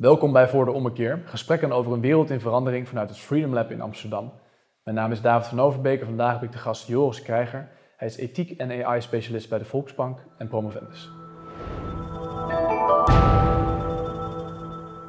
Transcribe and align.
Welkom 0.00 0.32
bij 0.32 0.48
Voor 0.48 0.64
de 0.64 0.72
Ommekeer, 0.72 1.22
gesprekken 1.24 1.72
over 1.72 1.92
een 1.92 2.00
wereld 2.00 2.30
in 2.30 2.40
verandering 2.40 2.88
vanuit 2.88 3.08
het 3.08 3.18
Freedom 3.18 3.52
Lab 3.52 3.70
in 3.70 3.80
Amsterdam. 3.80 4.32
Mijn 4.84 4.96
naam 4.96 5.12
is 5.12 5.20
David 5.20 5.48
van 5.48 5.60
Overbeek 5.60 6.00
en 6.00 6.06
vandaag 6.06 6.32
heb 6.32 6.42
ik 6.42 6.52
de 6.52 6.58
gast 6.58 6.86
Joris 6.86 7.22
Krijger. 7.22 7.68
Hij 7.96 8.08
is 8.08 8.16
ethiek 8.16 8.50
en 8.50 8.84
AI-specialist 8.84 9.48
bij 9.48 9.58
de 9.58 9.64
Volksbank 9.64 10.18
en 10.38 10.48
promovendus. 10.48 11.10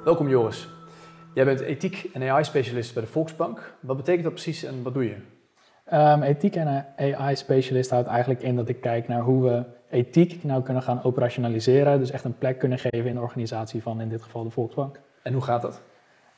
Welkom 0.03 0.29
Joris. 0.29 0.67
Jij 1.33 1.45
bent 1.45 1.59
ethiek 1.59 2.09
en 2.13 2.29
AI-specialist 2.29 2.93
bij 2.93 3.03
de 3.03 3.09
Volksbank. 3.09 3.77
Wat 3.79 3.97
betekent 3.97 4.23
dat 4.23 4.33
precies 4.33 4.63
en 4.63 4.83
wat 4.83 4.93
doe 4.93 5.03
je? 5.03 5.15
Um, 5.93 6.23
ethiek 6.23 6.55
en 6.55 6.85
AI-specialist 6.97 7.89
houdt 7.89 8.07
eigenlijk 8.07 8.41
in 8.41 8.55
dat 8.55 8.69
ik 8.69 8.81
kijk 8.81 9.07
naar 9.07 9.21
hoe 9.21 9.43
we 9.43 9.63
ethiek 9.91 10.43
nou 10.43 10.63
kunnen 10.63 10.83
gaan 10.83 11.03
operationaliseren. 11.03 11.99
Dus 11.99 12.11
echt 12.11 12.23
een 12.23 12.37
plek 12.37 12.59
kunnen 12.59 12.79
geven 12.79 13.05
in 13.05 13.15
de 13.15 13.21
organisatie 13.21 13.81
van 13.81 14.01
in 14.01 14.09
dit 14.09 14.21
geval 14.21 14.43
de 14.43 14.49
Volksbank. 14.49 14.99
En 15.23 15.33
hoe 15.33 15.41
gaat 15.41 15.61
dat? 15.61 15.81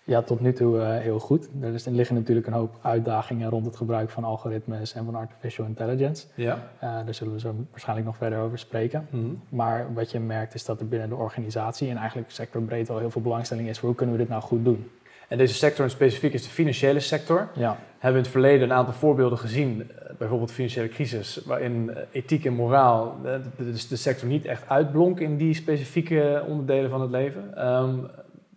Ja, 0.06 0.22
tot 0.22 0.40
nu 0.40 0.54
toe 0.54 0.78
uh, 0.78 0.98
heel 0.98 1.20
goed. 1.20 1.50
Er 1.62 1.92
liggen 1.92 2.16
natuurlijk 2.16 2.48
een 2.48 2.54
hoop 2.54 2.80
uitdagingen 2.82 3.50
rond 3.50 3.66
het 3.66 3.76
gebruik 3.76 4.10
van 4.10 4.24
algoritmes 4.24 4.94
en 4.94 5.06
van 5.06 5.16
artificial 5.16 5.68
intelligence. 5.68 6.28
Ja. 6.36 6.54
Uh, 6.56 6.62
daar 6.82 7.14
zullen 7.14 7.34
we 7.34 7.40
zo 7.40 7.56
waarschijnlijk 7.72 8.08
nog 8.08 8.18
verder 8.18 8.40
over 8.40 8.60
spreken. 8.60 9.08
Mm 9.10 9.22
-hmm. 9.22 9.42
Maar 9.50 9.94
wat 9.94 10.12
je 10.12 10.20
merkt 10.20 10.54
is 10.54 10.66
dat 10.66 10.80
er 10.80 10.88
binnen 10.88 11.10
de 11.10 11.16
organisatie 11.16 11.90
en 11.90 11.98
eigenlijk 11.98 12.32
sectorbreed 12.32 12.90
al 12.90 12.98
heel 12.98 13.12
veel 13.12 13.22
belangstelling 13.22 13.70
is 13.70 13.80
voor 13.80 13.88
hoe 13.88 13.98
kunnen 13.98 14.16
we 14.16 14.22
dit 14.22 14.32
nou 14.32 14.42
goed 14.42 14.64
doen. 14.64 14.90
En 15.28 15.38
deze 15.38 15.54
sector 15.54 15.86
in 15.86 15.92
specifiek 15.92 16.34
is 16.34 16.44
de 16.44 16.50
financiële 16.50 17.00
sector. 17.00 17.50
Ja. 17.56 17.78
Hebben 17.98 18.18
in 18.18 18.24
het 18.24 18.34
verleden 18.34 18.70
een 18.70 18.76
aantal 18.76 18.94
voorbeelden 18.94 19.38
gezien, 19.38 19.82
eh, 19.82 20.16
bijvoorbeeld 20.18 20.50
de 20.50 20.56
financiële 20.56 20.90
crisis, 20.90 21.42
waarin 21.46 21.92
ethiek 22.12 22.46
en 22.46 22.54
moraal 22.54 23.18
de, 23.24 23.42
de, 23.58 23.88
de 23.90 23.96
sector 23.96 24.28
niet 24.28 24.46
echt 24.46 24.70
uitblonk 24.70 25.20
in 25.20 25.38
die 25.38 25.54
specifieke 25.54 26.44
onderdelen 26.48 26.90
van 26.90 27.02
het 27.02 27.12
leven. 27.12 27.68
Um, 27.68 28.10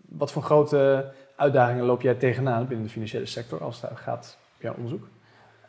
wat 0.09 0.33
voor 0.33 0.43
grote 0.43 1.10
uitdagingen 1.37 1.84
loop 1.84 2.02
jij 2.02 2.15
tegenaan 2.15 2.66
binnen 2.66 2.87
de 2.87 2.93
financiële 2.93 3.27
sector 3.27 3.62
als 3.62 3.82
het 3.82 3.91
gaat 3.95 4.38
op 4.57 4.63
jouw 4.63 4.74
onderzoek? 4.74 5.09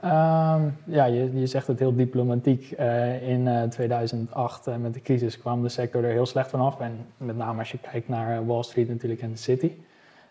Um, 0.03 0.77
ja, 0.85 1.05
je, 1.05 1.39
je 1.39 1.47
zegt 1.47 1.67
het 1.67 1.79
heel 1.79 1.95
diplomatiek. 1.95 2.73
Uh, 2.79 3.29
in 3.29 3.45
uh, 3.45 3.63
2008 3.63 4.67
uh, 4.67 4.75
met 4.75 4.93
de 4.93 5.01
crisis 5.01 5.39
kwam 5.39 5.61
de 5.61 5.69
sector 5.69 6.03
er 6.03 6.11
heel 6.11 6.25
slecht 6.25 6.49
vanaf. 6.49 6.79
En 6.79 7.05
met 7.17 7.37
name 7.37 7.59
als 7.59 7.71
je 7.71 7.77
kijkt 7.91 8.07
naar 8.07 8.45
Wall 8.45 8.63
Street 8.63 8.87
natuurlijk 8.87 9.21
en 9.21 9.31
de 9.31 9.37
City. 9.37 9.71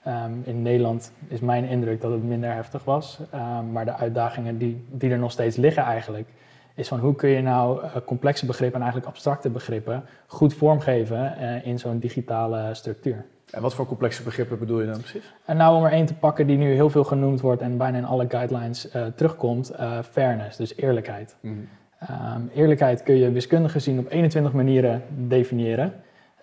Um, 0.07 0.43
in 0.45 0.63
Nederland 0.63 1.13
is 1.29 1.41
mijn 1.41 1.65
indruk 1.65 2.01
dat 2.01 2.11
het 2.11 2.25
minder 2.25 2.53
heftig 2.53 2.85
was. 2.85 3.19
Um, 3.35 3.73
maar 3.73 3.85
de 3.85 3.97
uitdagingen 3.97 4.59
die, 4.59 4.85
die 4.91 5.11
er 5.11 5.19
nog 5.19 5.31
steeds 5.31 5.57
liggen 5.57 5.83
eigenlijk... 5.83 6.29
is 6.75 6.89
van 6.89 6.99
hoe 6.99 7.15
kun 7.15 7.29
je 7.29 7.43
nou 7.43 7.83
uh, 7.83 7.91
complexe 8.05 8.47
begrippen 8.47 8.77
en 8.77 8.83
eigenlijk 8.83 9.15
abstracte 9.15 9.51
begrippen... 9.51 10.05
goed 10.27 10.55
vormgeven 10.55 11.37
in 11.65 11.79
zo'n 11.79 11.99
digitale 11.99 12.75
structuur. 12.75 13.25
En 13.51 13.63
wat 13.63 13.75
voor 13.75 13.87
complexe 13.87 14.23
begrippen 14.23 14.59
bedoel 14.59 14.81
je 14.81 14.87
dan 14.87 15.01
precies? 15.01 15.35
En 15.45 15.57
nou 15.57 15.77
om 15.77 15.85
er 15.85 15.93
één 15.93 16.07
te 16.07 16.15
pakken 16.15 16.47
die 16.47 16.57
nu 16.57 16.73
heel 16.73 16.91
veel 16.91 17.05
genoemd 17.05 17.41
wordt 17.41 17.63
en 17.63 17.77
bijna 17.77 17.99
in 17.99 18.05
alle 18.05 18.27
guidelines 18.29 18.95
uh, 18.95 19.07
terugkomt, 19.07 19.73
uh, 19.73 19.99
fairness, 20.03 20.57
dus 20.57 20.77
eerlijkheid. 20.77 21.37
Mm. 21.41 21.69
Um, 22.11 22.51
eerlijkheid 22.55 23.03
kun 23.03 23.15
je 23.15 23.31
wiskundig 23.31 23.73
gezien 23.73 23.99
op 23.99 24.11
21 24.11 24.53
manieren 24.53 25.03
definiëren. 25.09 25.93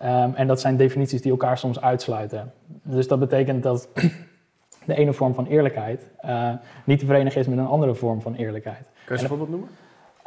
Um, 0.04 0.34
en 0.34 0.46
dat 0.46 0.60
zijn 0.60 0.76
definities 0.76 1.22
die 1.22 1.30
elkaar 1.30 1.58
soms 1.58 1.80
uitsluiten. 1.80 2.52
Dus 2.82 3.08
dat 3.08 3.18
betekent 3.18 3.62
dat 3.62 3.88
de 4.86 4.94
ene 4.94 5.12
vorm 5.12 5.34
van 5.34 5.46
eerlijkheid 5.46 6.06
uh, 6.24 6.50
niet 6.84 6.98
te 6.98 7.06
verenigen 7.06 7.40
is 7.40 7.46
met 7.46 7.58
een 7.58 7.66
andere 7.66 7.94
vorm 7.94 8.20
van 8.20 8.34
eerlijkheid. 8.34 8.90
Kun 9.04 9.16
je 9.16 9.22
een 9.22 9.28
voorbeeld 9.28 9.50
noemen? 9.50 9.68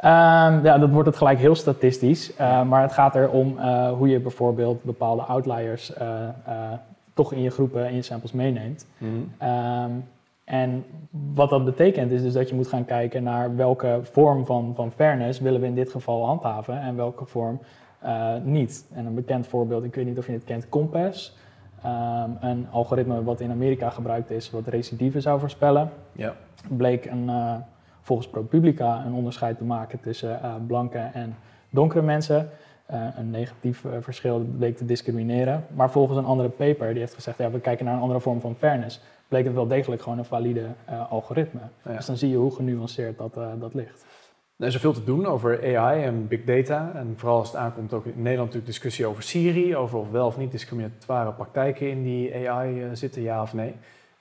Um, 0.04 0.64
ja, 0.64 0.78
dat 0.78 0.90
wordt 0.90 1.08
het 1.08 1.16
gelijk 1.16 1.38
heel 1.38 1.54
statistisch. 1.54 2.32
Uh, 2.32 2.62
maar 2.62 2.82
het 2.82 2.92
gaat 2.92 3.14
erom 3.14 3.56
uh, 3.58 3.92
hoe 3.92 4.08
je 4.08 4.20
bijvoorbeeld 4.20 4.82
bepaalde 4.82 5.22
outliers 5.22 5.92
toch 7.14 7.32
in 7.32 7.42
je 7.42 7.50
groepen, 7.50 7.88
in 7.88 7.94
je 7.94 8.02
samples 8.02 8.32
meeneemt. 8.32 8.86
Mm 8.98 9.08
-hmm. 9.38 9.48
um, 9.84 10.04
en 10.44 10.84
wat 11.34 11.50
dat 11.50 11.64
betekent 11.64 12.10
is 12.10 12.22
dus 12.22 12.32
dat 12.32 12.48
je 12.48 12.54
moet 12.54 12.68
gaan 12.68 12.84
kijken 12.84 13.22
naar 13.22 13.56
welke 13.56 14.00
vorm 14.02 14.46
van, 14.46 14.72
van 14.74 14.92
fairness 14.92 15.40
willen 15.40 15.60
we 15.60 15.66
in 15.66 15.74
dit 15.74 15.90
geval 15.90 16.26
handhaven 16.26 16.80
en 16.80 16.96
welke 16.96 17.24
vorm 17.24 17.60
niet. 18.42 18.86
En 18.92 19.06
een 19.06 19.14
bekend 19.14 19.46
voorbeeld, 19.46 19.84
ik 19.84 19.94
weet 19.94 20.06
niet 20.06 20.18
of 20.18 20.26
je 20.26 20.32
het 20.32 20.44
kent, 20.44 20.68
Compass. 20.68 21.36
Um, 21.86 22.36
een 22.40 22.66
algoritme 22.70 23.24
wat 23.24 23.40
in 23.40 23.50
Amerika 23.50 23.90
gebruikt 23.90 24.30
is, 24.30 24.50
wat 24.50 24.66
recidive 24.66 25.20
zou 25.20 25.40
voorspellen. 25.40 25.90
Ja. 26.12 26.34
Bleek 26.68 27.04
een 27.04 27.30
volgens 28.00 28.28
ProPublica 28.28 29.04
een 29.06 29.12
onderscheid 29.12 29.58
te 29.58 29.64
maken 29.64 30.00
tussen 30.00 30.40
uh, 30.42 30.54
blanke 30.66 30.98
en 30.98 31.36
donkere 31.70 32.02
mensen. 32.02 32.48
Een 33.16 33.30
negatief 33.30 33.84
verschil 34.00 34.46
bleek 34.56 34.76
te 34.76 34.84
discrimineren. 34.84 35.64
Maar 35.74 35.90
volgens 35.90 36.18
een 36.18 36.24
andere 36.24 36.48
paper, 36.48 36.90
die 36.90 36.98
heeft 36.98 37.14
gezegd, 37.14 37.38
ja, 37.38 37.50
we 37.50 37.60
kijken 37.60 37.84
naar 37.84 37.94
een 37.94 38.00
andere 38.00 38.20
vorm 38.20 38.40
van 38.40 38.54
fairness, 38.54 39.00
bleek 39.28 39.44
het 39.44 39.54
wel 39.54 39.66
degelijk 39.66 40.02
gewoon 40.02 40.18
een 40.18 40.24
valide 40.24 40.66
algoritme. 41.08 41.60
Ja. 41.84 41.96
Dus 41.96 42.06
dan 42.06 42.16
zie 42.16 42.30
je 42.30 42.36
hoe 42.36 42.54
genuanceerd 42.54 43.18
dat, 43.18 43.34
dat 43.58 43.74
ligt. 43.74 44.04
Er 44.58 44.66
is 44.66 44.74
er 44.74 44.80
veel 44.80 44.92
te 44.92 45.04
doen 45.04 45.26
over 45.26 45.76
AI 45.78 46.02
en 46.02 46.28
big 46.28 46.44
data. 46.44 46.92
En 46.94 47.14
vooral 47.16 47.38
als 47.38 47.48
het 47.48 47.56
aankomt 47.56 47.92
ook 47.92 48.04
in 48.04 48.12
Nederland 48.14 48.38
natuurlijk 48.38 48.66
discussie 48.66 49.06
over 49.06 49.22
Siri, 49.22 49.76
over 49.76 49.98
of 49.98 50.10
wel 50.10 50.26
of 50.26 50.36
niet 50.36 50.50
discriminatoire 50.50 51.32
praktijken 51.32 51.90
in 51.90 52.02
die 52.02 52.48
AI 52.48 52.88
zitten, 52.92 53.22
ja 53.22 53.42
of 53.42 53.54
nee. 53.54 53.74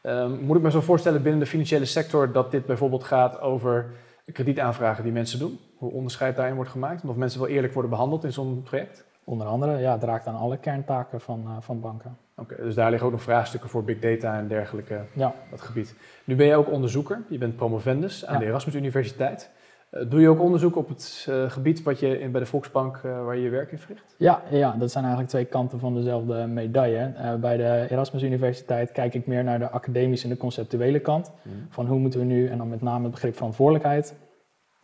Um, 0.03 0.39
moet 0.39 0.57
ik 0.57 0.61
me 0.61 0.71
zo 0.71 0.81
voorstellen 0.81 1.21
binnen 1.21 1.39
de 1.39 1.45
financiële 1.45 1.85
sector 1.85 2.31
dat 2.31 2.51
dit 2.51 2.65
bijvoorbeeld 2.65 3.03
gaat 3.03 3.41
over 3.41 3.85
kredietaanvragen 4.31 5.03
die 5.03 5.11
mensen 5.13 5.39
doen? 5.39 5.59
Hoe 5.77 5.91
onderscheid 5.91 6.35
daarin 6.35 6.55
wordt 6.55 6.71
gemaakt? 6.71 7.05
of 7.05 7.15
mensen 7.15 7.39
wel 7.39 7.49
eerlijk 7.49 7.73
worden 7.73 7.91
behandeld 7.91 8.23
in 8.23 8.33
zo'n 8.33 8.63
project? 8.63 9.05
Onder 9.23 9.47
andere, 9.47 9.77
ja, 9.77 9.91
het 9.91 10.03
raakt 10.03 10.27
aan 10.27 10.37
alle 10.37 10.57
kerntaken 10.57 11.21
van, 11.21 11.43
uh, 11.47 11.57
van 11.59 11.79
banken. 11.79 12.17
Oké, 12.35 12.55
dus 12.55 12.75
daar 12.75 12.89
liggen 12.89 13.07
ook 13.07 13.13
nog 13.13 13.23
vraagstukken 13.23 13.69
voor 13.69 13.83
big 13.83 13.99
data 13.99 14.37
en 14.37 14.47
dergelijke, 14.47 15.01
ja. 15.13 15.33
dat 15.49 15.61
gebied. 15.61 15.95
Nu 16.23 16.35
ben 16.35 16.47
je 16.47 16.55
ook 16.55 16.71
onderzoeker, 16.71 17.21
je 17.29 17.37
bent 17.37 17.55
promovendus 17.55 18.25
aan 18.25 18.33
ja. 18.33 18.39
de 18.39 18.45
Erasmus 18.45 18.75
Universiteit. 18.75 19.49
Uh, 19.91 20.09
doe 20.09 20.21
je 20.21 20.29
ook 20.29 20.39
onderzoek 20.39 20.75
op 20.75 20.89
het 20.89 21.25
uh, 21.29 21.49
gebied 21.49 21.83
wat 21.83 21.99
je 21.99 22.19
in, 22.19 22.31
bij 22.31 22.41
de 22.41 22.47
Volksbank, 22.47 22.95
uh, 22.97 23.23
waar 23.25 23.35
je 23.35 23.41
je 23.41 23.49
werk 23.49 23.71
in 23.71 23.79
verricht? 23.79 24.15
Ja, 24.17 24.41
ja, 24.49 24.75
dat 24.79 24.91
zijn 24.91 25.03
eigenlijk 25.03 25.33
twee 25.33 25.45
kanten 25.45 25.79
van 25.79 25.93
dezelfde 25.93 26.47
medaille. 26.47 27.37
bij 27.39 27.57
de 27.57 27.87
Erasmus 27.89 28.23
Universiteit 28.23 28.91
kijk 28.91 29.13
ik 29.13 29.27
meer 29.27 29.43
naar 29.43 29.59
de 29.59 29.69
academische 29.69 30.27
en 30.27 30.33
de 30.33 30.39
conceptuele 30.39 30.99
kant. 30.99 31.31
Mm. 31.41 31.51
Van 31.69 31.87
hoe 31.87 31.99
moeten 31.99 32.19
we 32.19 32.25
nu, 32.25 32.47
en 32.47 32.57
dan 32.57 32.69
met 32.69 32.81
name 32.81 33.03
het 33.03 33.11
begrip 33.11 33.35
verantwoordelijkheid, 33.35 34.15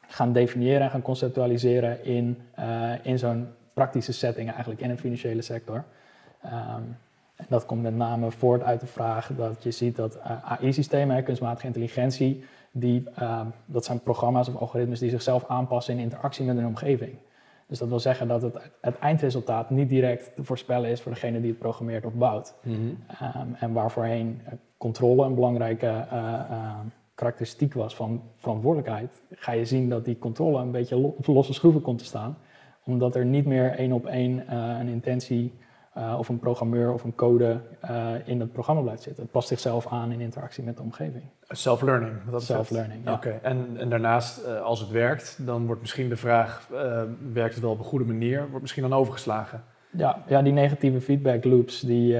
gaan 0.07 0.33
definiëren 0.33 0.81
en 0.81 0.89
gaan 0.89 1.01
conceptualiseren 1.01 2.05
in, 2.05 2.37
in 3.03 3.19
zo'n 3.19 3.47
praktische 3.73 4.13
setting, 4.13 4.51
eigenlijk 4.51 4.81
in 4.81 4.89
een 4.89 4.97
financiële 4.97 5.41
sector. 5.41 5.83
Um, 6.45 6.97
en 7.35 7.45
dat 7.49 7.65
komt 7.65 7.81
met 7.81 7.95
name 7.95 8.31
voort 8.31 8.63
uit 8.63 8.79
de 8.79 8.87
vraag 8.87 9.29
dat 9.37 9.63
je 9.63 9.71
ziet 9.71 9.95
dat 9.95 10.19
AI-systemen, 10.43 11.23
kunstmatige 11.23 11.67
intelligentie, 11.67 12.43
die, 12.75 13.03
uh, 13.19 13.41
dat 13.65 13.85
zijn 13.85 13.99
programma's 13.99 14.47
of 14.47 14.55
algoritmes 14.55 14.99
die 14.99 15.09
zichzelf 15.09 15.45
aanpassen 15.47 15.93
in 15.93 15.99
interactie 15.99 16.45
met 16.45 16.55
hun 16.55 16.65
omgeving. 16.65 17.15
Dus 17.67 17.79
dat 17.79 17.87
wil 17.87 17.99
zeggen 17.99 18.27
dat 18.27 18.41
het, 18.41 18.71
het 18.81 18.97
eindresultaat 18.97 19.69
niet 19.69 19.89
direct 19.89 20.35
te 20.35 20.43
voorspellen 20.43 20.89
is 20.89 21.01
voor 21.01 21.11
degene 21.11 21.39
die 21.41 21.49
het 21.49 21.59
programmeert 21.59 22.05
of 22.05 22.13
bouwt. 22.13 22.55
Mm 22.63 22.73
-hmm. 22.73 22.97
um, 23.41 23.55
en 23.59 23.73
waarvoorheen 23.73 24.41
controle 24.77 25.25
een 25.25 25.35
belangrijke 25.35 25.85
uh, 25.85 26.39
uh, 26.51 26.79
karakteristiek 27.15 27.73
was 27.73 27.95
van 27.95 28.21
verantwoordelijkheid, 28.37 29.21
ga 29.31 29.51
je 29.51 29.65
zien 29.65 29.89
dat 29.89 30.05
die 30.05 30.19
controle 30.19 30.61
een 30.61 30.71
beetje 30.71 30.97
op 30.97 31.25
losse 31.25 31.53
schroeven 31.53 31.81
komt 31.81 31.97
te 31.97 32.05
staan. 32.05 32.37
Omdat 32.85 33.15
er 33.15 33.25
niet 33.25 33.45
meer 33.45 33.71
één 33.71 33.91
op 33.91 34.05
één 34.05 34.53
een 34.79 34.87
intentie 34.87 35.53
uh, 35.97 36.15
of 36.19 36.29
een 36.29 36.39
programmeur 36.39 36.93
of 36.93 37.03
een 37.03 37.15
code 37.15 37.59
uh, 37.89 38.09
in 38.25 38.39
het 38.39 38.51
programma 38.51 38.81
blijft 38.81 39.01
zitten. 39.01 39.23
Het 39.23 39.31
past 39.31 39.47
zichzelf 39.47 39.87
aan 39.87 40.11
in 40.11 40.21
interactie 40.21 40.63
met 40.63 40.77
de 40.77 40.83
omgeving. 40.83 41.23
Self-learning. 41.47 42.13
Self-learning, 42.37 43.05
ja. 43.05 43.13
Oké, 43.13 43.39
en, 43.41 43.67
en, 43.77 43.89
daarnaast, 43.89 44.45
uh, 44.45 44.61
als 44.61 44.79
het 44.79 44.89
werkt, 44.89 45.37
dan 45.45 45.65
wordt 45.65 45.81
misschien 45.81 46.09
de 46.09 46.15
vraag, 46.15 46.67
werkt 47.33 47.53
het 47.53 47.63
wel 47.63 47.71
op 47.71 47.79
een 47.79 47.85
goede 47.85 48.05
manier, 48.05 48.39
wordt 48.39 48.61
misschien 48.61 48.83
dan 48.83 48.93
overgeslagen? 48.93 49.63
Ja, 49.89 50.23
ja 50.27 50.41
die 50.41 50.53
negatieve 50.53 51.01
feedback 51.01 51.43
loops 51.43 51.79
die, 51.79 52.17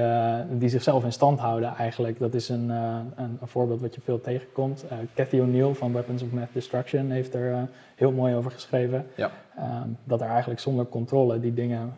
die 0.50 0.68
zichzelf 0.68 1.04
in 1.04 1.12
stand 1.12 1.38
houden 1.38 1.74
eigenlijk, 1.74 2.18
dat 2.18 2.34
is 2.34 2.48
een, 2.48 2.68
een, 2.68 3.12
een 3.16 3.38
voorbeeld 3.42 3.80
wat 3.80 3.94
je 3.94 4.00
veel 4.00 4.20
tegenkomt. 4.20 4.84
Cathy 5.14 5.40
O'Neill 5.40 5.74
van 5.74 5.92
Weapons 5.92 6.22
of 6.22 6.30
Math 6.30 6.52
Destruction 6.52 7.10
heeft 7.10 7.34
er 7.34 7.68
heel 7.94 8.12
mooi 8.12 8.34
over 8.34 8.50
geschreven. 8.50 9.06
Ja. 9.16 9.30
Um, 9.58 9.96
dat 10.04 10.20
er 10.20 10.28
eigenlijk 10.28 10.60
zonder 10.60 10.86
controle 10.86 11.40
die 11.40 11.54
dingen 11.54 11.94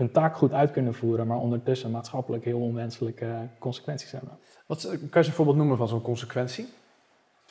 hun 0.00 0.12
taak 0.12 0.36
goed 0.36 0.52
uit 0.52 0.70
kunnen 0.70 0.94
voeren, 0.94 1.26
maar 1.26 1.38
ondertussen 1.38 1.90
maatschappelijk 1.90 2.44
heel 2.44 2.60
onwenselijke 2.60 3.48
consequenties 3.58 4.10
hebben. 4.10 4.38
Wat, 4.66 4.88
kan 5.10 5.22
je 5.22 5.28
een 5.28 5.34
voorbeeld 5.34 5.56
noemen 5.56 5.76
van 5.76 5.88
zo'n 5.88 6.02
consequentie? 6.02 6.68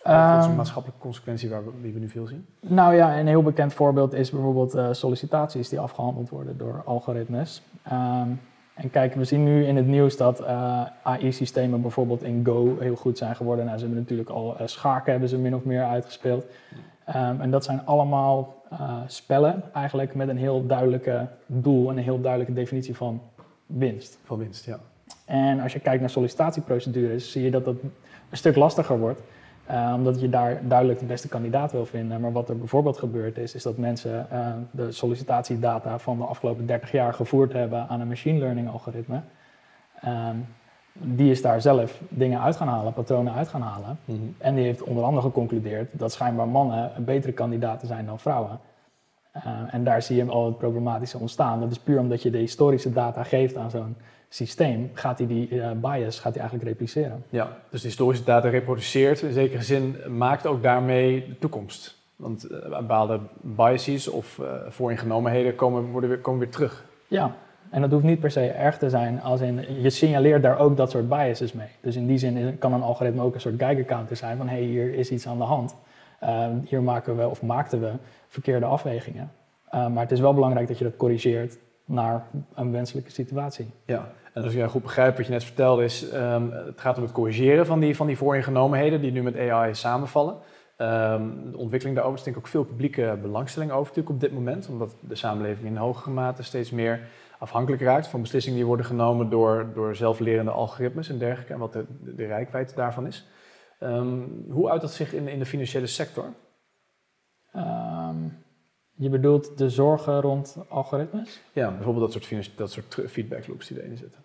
Um, 0.08 0.42
zo'n 0.42 0.56
maatschappelijke 0.56 1.02
consequentie 1.02 1.50
waar 1.50 1.66
we, 1.66 1.72
die 1.82 1.94
we 1.94 2.00
nu 2.00 2.10
veel 2.10 2.28
zien? 2.28 2.46
Nou 2.60 2.96
ja, 2.96 3.20
een 3.20 3.28
heel 3.28 3.44
bekend 3.44 3.74
voorbeeld 3.74 4.14
is 4.14 4.30
bijvoorbeeld 4.30 4.76
uh, 4.76 4.88
sollicitaties 4.92 5.70
die 5.70 5.80
afgehandeld 5.80 6.30
worden 6.30 6.58
door 6.58 6.82
algoritmes. 6.86 7.62
Um, 7.92 8.40
en 8.80 8.90
kijk, 8.90 9.14
we 9.14 9.24
zien 9.24 9.44
nu 9.44 9.66
in 9.66 9.76
het 9.76 9.88
nieuws 9.88 10.18
dat 10.18 10.42
uh, 10.42 10.82
AI-systemen 11.04 11.82
bijvoorbeeld 11.82 12.24
in 12.24 12.46
Go 12.46 12.78
heel 12.80 12.96
goed 12.96 13.18
zijn 13.18 13.36
geworden. 13.36 13.66
Nou, 13.66 13.78
ze 13.78 13.84
hebben 13.84 14.02
natuurlijk 14.02 14.30
al 14.30 14.56
uh, 14.62 14.68
schaken 14.68 15.12
hebben 15.12 15.30
ze 15.30 15.38
min 15.38 15.56
of 15.56 15.64
meer 15.64 15.84
uitgespeeld. 15.84 16.46
Um, 17.16 17.42
en 17.42 17.52
dat 17.52 17.64
zijn 17.64 17.86
allemaal 17.86 18.64
uh, 18.72 18.98
spellen 19.08 19.64
eigenlijk 19.74 20.16
met 20.16 20.30
een 20.30 20.38
heel 20.38 20.66
duidelijke 20.66 21.28
doel 21.46 21.90
en 21.90 21.98
een 21.98 22.04
heel 22.04 22.22
duidelijke 22.22 22.54
definitie 22.54 22.96
van 22.96 23.22
winst. 23.66 24.20
Van 24.24 24.38
winst, 24.38 24.66
ja. 24.66 24.80
En 25.26 25.60
als 25.60 25.74
je 25.74 25.80
kijkt 25.80 26.00
naar 26.00 26.10
sollicitatieprocedures, 26.10 27.32
zie 27.32 27.44
je 27.44 27.52
dat 27.52 27.66
dat 27.66 27.76
een 28.30 28.38
stuk 28.38 28.56
lastiger 28.56 29.00
wordt. 29.00 29.22
Uh, 29.72 29.94
omdat 29.96 30.22
je 30.22 30.30
daar 30.30 30.60
duidelijk 30.68 31.00
de 31.00 31.06
beste 31.06 31.28
kandidaat 31.28 31.72
wil 31.72 31.86
vinden. 31.86 32.22
Maar 32.22 32.32
wat 32.32 32.50
er 32.50 32.58
bijvoorbeeld 32.58 32.98
gebeurd 32.98 33.38
is, 33.38 33.56
is 33.56 33.64
dat 33.64 33.78
mensen 33.78 34.28
uh, 34.34 34.48
de 34.72 34.92
sollicitatiedata 34.92 36.00
van 36.00 36.18
de 36.18 36.24
afgelopen 36.24 36.66
30 36.66 36.92
jaar 36.92 37.14
gevoerd 37.14 37.54
hebben 37.54 37.88
aan 37.88 38.02
een 38.02 38.08
machine 38.08 38.40
learning 38.40 38.70
algoritme. 38.70 39.22
Um, 40.06 40.46
die 40.94 41.32
is 41.32 41.42
daar 41.42 41.62
zelf 41.62 42.02
dingen 42.10 42.42
uit 42.42 42.56
gaan 42.56 42.68
halen, 42.68 42.94
patronen 42.94 43.34
uit 43.34 43.48
gaan 43.48 43.62
halen. 43.62 43.98
Mm 44.06 44.16
-hmm. 44.16 44.36
En 44.38 44.56
die 44.56 44.64
heeft 44.64 44.84
onder 44.84 45.04
andere 45.04 45.26
geconcludeerd 45.26 46.00
dat 46.00 46.12
schijnbaar 46.12 46.48
mannen 46.48 46.92
een 46.96 47.04
betere 47.04 47.34
kandidaten 47.34 47.88
zijn 47.88 48.06
dan 48.06 48.20
vrouwen. 48.20 48.60
Uh, 49.36 49.44
en 49.74 49.84
daar 49.84 50.02
zie 50.02 50.16
je 50.16 50.26
al 50.26 50.46
het 50.46 50.58
problematische 50.58 51.18
ontstaan. 51.18 51.60
Dat 51.60 51.72
is 51.72 51.80
puur 51.80 52.00
omdat 52.00 52.22
je 52.22 52.30
de 52.30 52.38
historische 52.38 52.94
data 52.94 53.24
geeft 53.24 53.58
aan 53.58 53.70
zo'n 53.70 53.96
systeem, 54.30 54.90
gaat 54.94 55.18
hij 55.18 55.28
die 55.28 55.50
uh, 55.50 55.72
bias 55.72 56.20
gaat 56.20 56.34
hij 56.34 56.42
eigenlijk 56.42 56.70
repliceren. 56.70 57.24
Ja, 57.30 57.58
dus 57.70 57.82
de 57.82 57.88
historische 57.88 58.24
data 58.24 58.50
reproduceert, 58.50 59.22
in 59.22 59.34
zekere 59.34 59.64
zin 59.64 59.96
maakt 60.08 60.46
ook 60.46 60.64
daarmee 60.64 61.28
de 61.28 61.38
toekomst. 61.40 61.98
Want 62.16 62.52
uh, 62.52 62.78
bepaalde 62.80 63.20
biases 63.42 64.08
of 64.08 64.38
uh, 64.38 64.48
vooringenomenheden 64.68 65.56
komen, 65.56 65.92
worden 65.92 66.10
weer, 66.10 66.20
komen 66.20 66.40
weer 66.40 66.50
terug. 66.50 66.86
Ja, 67.08 67.36
en 67.70 67.82
dat 67.82 67.92
hoeft 67.92 68.04
niet 68.04 68.20
per 68.20 68.32
se 68.32 68.48
erg 68.48 68.78
te 68.78 68.90
zijn, 68.90 69.22
als 69.22 69.42
in, 69.42 69.82
je 69.82 69.90
signaleert 69.90 70.44
daar 70.44 70.60
ook 70.60 70.78
dat 70.78 70.92
soort 70.92 71.10
biases 71.10 71.54
mee. 71.54 71.68
Dus 71.82 71.96
in 71.96 72.08
die 72.08 72.18
zin 72.18 72.58
kan 72.58 72.74
een 72.74 72.82
algoritme 72.82 73.22
ook 73.22 73.34
een 73.34 73.42
soort 73.42 73.56
Geiger-counter 73.58 74.16
zijn 74.16 74.38
van 74.38 74.48
hé, 74.48 74.56
hey, 74.56 74.64
hier 74.64 74.94
is 74.94 75.12
iets 75.12 75.28
aan 75.28 75.38
de 75.38 75.44
hand. 75.44 75.76
hier 76.66 76.82
maken 76.82 77.18
we 77.18 77.28
of 77.28 77.42
maakten 77.42 77.82
we 77.82 77.92
verkeerde 78.28 78.66
afwegingen. 78.66 79.32
maar 79.72 80.00
het 80.00 80.12
is 80.12 80.20
wel 80.20 80.34
belangrijk 80.34 80.68
dat 80.68 80.78
je 80.78 80.84
dat 80.84 80.98
corrigeert 80.98 81.58
naar 81.90 82.28
een 82.56 82.72
wenselijke 82.72 83.12
situatie. 83.12 83.70
Ja, 83.86 84.12
en 84.34 84.44
als 84.44 84.54
ik 84.54 84.66
goed 84.66 84.82
begrijp 84.82 85.18
wat 85.18 85.26
je 85.26 85.32
net 85.32 85.44
vertelde, 85.44 85.84
is 85.84 86.14
um, 86.14 86.52
het 86.52 86.82
gaat 86.82 86.98
om 86.98 87.04
het 87.04 87.12
corrigeren 87.12 87.66
van 87.66 87.80
die, 87.80 87.96
van 87.96 88.08
die 88.08 88.18
vooringenomenheden 88.18 89.02
die 89.02 89.12
nu 89.12 89.24
met 89.24 89.38
AI 89.38 89.76
samenvallen. 89.76 90.34
Um, 90.78 91.52
de 91.52 91.58
ontwikkeling 91.58 91.96
daarover 91.96 92.20
is 92.20 92.24
denk 92.24 92.36
ik 92.36 92.42
ook 92.42 92.48
veel 92.48 92.64
publieke 92.64 93.18
belangstelling 93.22 93.72
over 93.72 93.88
natuurlijk 93.88 94.16
op 94.16 94.20
dit 94.20 94.32
moment, 94.32 94.68
omdat 94.70 94.96
de 95.00 95.16
samenleving 95.16 95.68
in 95.68 95.76
hogere 95.76 96.10
mate 96.10 96.44
steeds 96.44 96.72
meer 96.72 97.00
afhankelijk 97.40 97.82
raakt 97.82 98.08
van 98.08 98.22
beslissingen 98.22 98.58
die 98.58 98.68
worden 98.68 98.86
genomen 98.86 99.30
door, 99.30 99.72
door 99.74 99.96
zelflerende 99.96 100.52
algoritmes 100.52 101.10
en 101.10 101.18
dergelijke 101.18 101.54
en 101.54 101.60
wat 101.60 101.74
de, 101.74 101.86
de, 102.04 102.16
de 102.16 102.26
rijkwijde 102.26 102.74
daarvan 102.76 103.08
is. 103.08 103.28
Um, 103.80 104.46
hoe 104.50 104.70
uit 104.70 104.82
dat 104.82 104.94
zich 104.94 105.14
in, 105.14 105.28
in 105.28 105.40
de 105.40 105.46
financiële 105.46 105.88
sector? 105.88 106.26
Je 109.02 109.10
bedoelt 109.10 109.58
de 109.58 109.70
zorgen 109.70 110.22
rond 110.22 110.58
algoritmes? 110.68 111.42
Ja, 111.54 111.72
bijvoorbeeld 111.72 112.14
dat 112.14 112.24
soort, 112.24 112.52
dat 112.58 112.72
soort 112.72 112.98
feedback 113.08 113.48
loops 113.48 113.68
die 113.68 113.82
erin 113.82 113.98
zitten. 113.98 114.20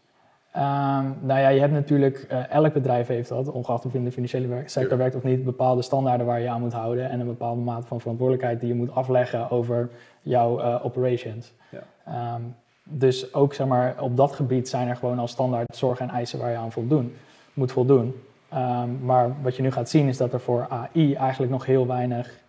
Um, 0.57 1.17
nou 1.21 1.41
ja, 1.41 1.49
je 1.49 1.61
hebt 1.61 1.73
natuurlijk, 1.73 2.27
uh, 2.33 2.51
elk 2.51 2.73
bedrijf 2.73 3.07
heeft 3.07 3.29
dat, 3.29 3.51
ongeacht 3.51 3.85
of 3.85 3.93
je 3.93 3.99
in 3.99 4.05
de 4.05 4.13
financiële 4.13 4.63
sector 4.65 4.99
werkt 4.99 5.15
of 5.15 5.23
niet, 5.23 5.45
bepaalde 5.45 5.83
standaarden 5.83 6.27
waar 6.27 6.41
je 6.41 6.49
aan 6.49 6.61
moet 6.61 6.73
houden 6.73 7.11
en 7.11 7.21
een 7.21 7.27
bepaalde 7.27 7.61
mate 7.61 7.87
van 7.87 8.01
verantwoordelijkheid 8.01 8.61
die 8.61 8.69
je 8.69 8.75
moet 8.75 8.95
afleggen 8.95 9.51
over 9.51 9.91
jouw 10.23 10.61
uh, 10.61 10.85
operations. 10.85 11.53
Ja. 11.71 12.35
Um, 12.35 12.55
dus 12.83 13.35
ook 13.35 13.55
zeg 13.55 13.67
maar, 13.67 14.01
op 14.01 14.17
dat 14.17 14.33
gebied 14.33 14.69
zijn 14.69 14.89
er 14.89 14.97
gewoon 14.97 15.19
al 15.19 15.29
standaard 15.29 15.77
zorgen 15.77 16.09
en 16.09 16.15
eisen 16.15 16.39
waar 16.39 16.51
je 16.51 16.57
aan 16.57 16.73
voldoen, 16.73 17.15
moet 17.53 17.73
voldoen. 17.73 18.15
Um, 18.55 19.05
maar 19.05 19.43
wat 19.43 19.57
je 19.57 19.63
nu 19.63 19.71
gaat 19.71 19.89
zien 19.89 20.09
is 20.09 20.17
dat 20.17 20.33
er 20.33 20.41
voor 20.41 20.67
AI 20.69 21.15
eigenlijk 21.15 21.53
nog 21.53 21.67
heel 21.67 21.87
weinig 21.87 22.43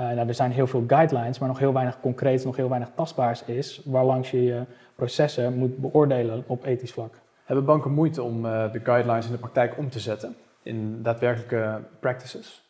uh, 0.00 0.06
nou, 0.06 0.28
er 0.28 0.34
zijn 0.34 0.50
heel 0.50 0.66
veel 0.66 0.84
guidelines, 0.86 1.38
maar 1.38 1.48
nog 1.48 1.58
heel 1.58 1.72
weinig 1.72 2.00
concreets, 2.00 2.44
nog 2.44 2.56
heel 2.56 2.68
weinig 2.68 2.90
tastbaars 2.94 3.44
is, 3.44 3.82
waarlangs 3.84 4.30
je 4.30 4.42
je 4.42 4.62
processen 4.94 5.54
moet 5.54 5.78
beoordelen 5.78 6.44
op 6.46 6.64
ethisch 6.64 6.92
vlak. 6.92 7.14
Hebben 7.44 7.64
banken 7.64 7.92
moeite 7.92 8.22
om 8.22 8.44
uh, 8.44 8.72
de 8.72 8.80
guidelines 8.82 9.26
in 9.26 9.32
de 9.32 9.38
praktijk 9.38 9.78
om 9.78 9.90
te 9.90 10.00
zetten 10.00 10.36
in 10.62 11.02
daadwerkelijke 11.02 11.80
practices? 12.00 12.68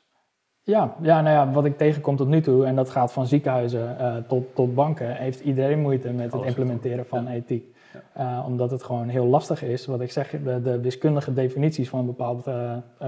Ja, 0.63 0.95
ja, 1.01 1.21
nou 1.21 1.35
ja, 1.35 1.53
wat 1.53 1.65
ik 1.65 1.77
tegenkom 1.77 2.17
tot 2.17 2.29
nu 2.29 2.41
toe, 2.41 2.67
en 2.67 2.75
dat 2.75 2.91
gaat 2.91 3.13
van 3.13 3.27
ziekenhuizen 3.27 3.97
uh, 4.01 4.17
tot, 4.17 4.55
tot 4.55 4.75
banken, 4.75 5.17
heeft 5.17 5.41
iedereen 5.41 5.81
moeite 5.81 6.13
met 6.13 6.33
het 6.33 6.43
implementeren 6.43 7.07
van 7.07 7.25
ja. 7.25 7.31
ethiek. 7.31 7.79
Ja. 8.15 8.45
omdat 8.45 8.71
het 8.71 8.83
gewoon 8.83 9.09
heel 9.09 9.27
lastig 9.27 9.63
is, 9.63 9.87
wat 9.87 10.01
ik 10.01 10.11
zeg, 10.11 10.31
de, 10.31 10.63
de 10.63 10.81
wiskundige 10.81 11.33
definities 11.33 11.89
van 11.89 11.99
een 11.99 12.07
bepaald 12.07 12.49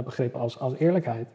begrip 0.05 0.35
als, 0.35 0.59
als 0.59 0.75
eerlijkheid 0.79 1.27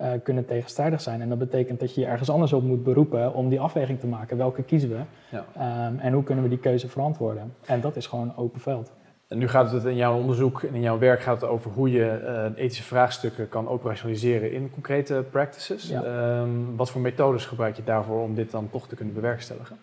uh, 0.00 0.08
kunnen 0.22 0.46
tegenstrijdig 0.46 1.00
zijn. 1.00 1.20
En 1.20 1.28
dat 1.28 1.38
betekent 1.38 1.80
dat 1.80 1.94
je 1.94 2.00
je 2.00 2.06
ergens 2.06 2.30
anders 2.30 2.52
op 2.52 2.62
moet 2.62 2.84
beroepen 2.84 3.34
om 3.34 3.48
die 3.48 3.60
afweging 3.60 4.00
te 4.00 4.06
maken. 4.06 4.36
Welke 4.36 4.62
kiezen 4.62 4.88
we? 4.88 4.98
Ja. 5.28 5.86
Um, 5.88 5.98
en 5.98 6.12
hoe 6.12 6.22
kunnen 6.22 6.44
we 6.44 6.50
die 6.50 6.58
keuze 6.58 6.88
verantwoorden? 6.88 7.54
En 7.66 7.80
dat 7.80 7.96
is 7.96 8.06
gewoon 8.06 8.32
open 8.36 8.60
veld. 8.60 8.92
En 9.28 9.38
nu 9.38 9.48
gaat 9.48 9.72
het 9.72 9.84
in 9.84 9.96
jouw 9.96 10.16
onderzoek 10.16 10.62
en 10.62 10.74
in 10.74 10.80
jouw 10.80 10.98
werk 10.98 11.20
gaat 11.20 11.40
het 11.40 11.50
over 11.50 11.70
hoe 11.70 11.90
je 11.90 12.20
uh, 12.56 12.62
ethische 12.62 12.82
vraagstukken 12.82 13.48
kan 13.48 13.68
operationaliseren 13.68 14.52
in 14.52 14.70
concrete 14.70 15.24
practices. 15.30 15.88
Ja. 15.88 16.40
Um, 16.40 16.76
wat 16.76 16.90
voor 16.90 17.00
methodes 17.00 17.46
gebruik 17.46 17.76
je 17.76 17.84
daarvoor 17.84 18.22
om 18.22 18.34
dit 18.34 18.50
dan 18.50 18.70
toch 18.70 18.88
te 18.88 18.94
kunnen 18.94 19.14
bewerkstelligen? 19.14 19.76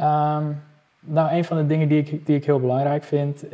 Um, 0.00 0.62
nou, 1.00 1.32
een 1.32 1.44
van 1.44 1.56
de 1.56 1.66
dingen 1.66 1.88
die 1.88 1.98
ik, 1.98 2.26
die 2.26 2.36
ik 2.36 2.44
heel 2.44 2.60
belangrijk 2.60 3.02
vind, 3.02 3.44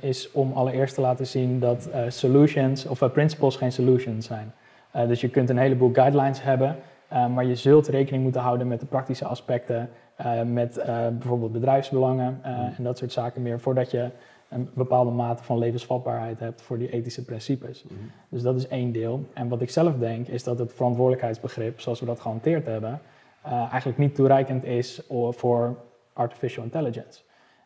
is 0.00 0.32
om 0.32 0.52
allereerst 0.52 0.94
te 0.94 1.00
laten 1.00 1.26
zien 1.26 1.60
dat 1.60 1.88
uh, 1.88 2.00
solutions 2.08 2.86
of 2.86 3.12
principles 3.12 3.56
geen 3.56 3.72
solutions 3.72 4.26
zijn. 4.26 4.52
Uh, 4.96 5.08
dus 5.08 5.20
je 5.20 5.28
kunt 5.28 5.50
een 5.50 5.58
heleboel 5.58 5.90
guidelines 5.92 6.42
hebben, 6.42 6.76
uh, 7.12 7.26
maar 7.26 7.44
je 7.44 7.54
zult 7.54 7.88
rekening 7.88 8.22
moeten 8.22 8.40
houden 8.40 8.68
met 8.68 8.80
de 8.80 8.86
praktische 8.86 9.24
aspecten, 9.24 9.90
uh, 10.20 10.42
met 10.42 10.82
bijvoorbeeld 11.18 11.52
bedrijfsbelangen 11.52 12.38
en 12.76 12.84
dat 12.84 12.98
soort 12.98 13.12
zaken 13.12 13.42
meer, 13.42 13.60
voordat 13.60 13.90
je 13.90 14.10
een 14.48 14.70
bepaalde 14.74 15.10
mate 15.10 15.42
van 15.42 15.58
levensvatbaarheid 15.58 16.38
hebt 16.38 16.62
voor 16.62 16.78
die 16.78 16.90
ethische 16.90 17.24
principes. 17.24 17.84
Mm 17.84 17.96
-hmm. 17.96 18.10
Dus 18.28 18.42
dat 18.42 18.56
is 18.56 18.68
één 18.68 18.92
deel. 18.92 19.24
En 19.32 19.48
wat 19.48 19.60
ik 19.60 19.70
zelf 19.70 19.98
denk, 19.98 20.28
is 20.28 20.44
dat 20.44 20.58
het 20.58 20.72
verantwoordelijkheidsbegrip, 20.72 21.80
zoals 21.80 22.00
we 22.00 22.06
dat 22.06 22.20
gehanteerd 22.20 22.66
hebben, 22.66 23.00
eigenlijk 23.42 23.98
niet 23.98 24.14
toereikend 24.14 24.64
is 24.64 25.02
voor 25.30 25.76
artificial 26.12 26.64
intelligence. 26.64 27.20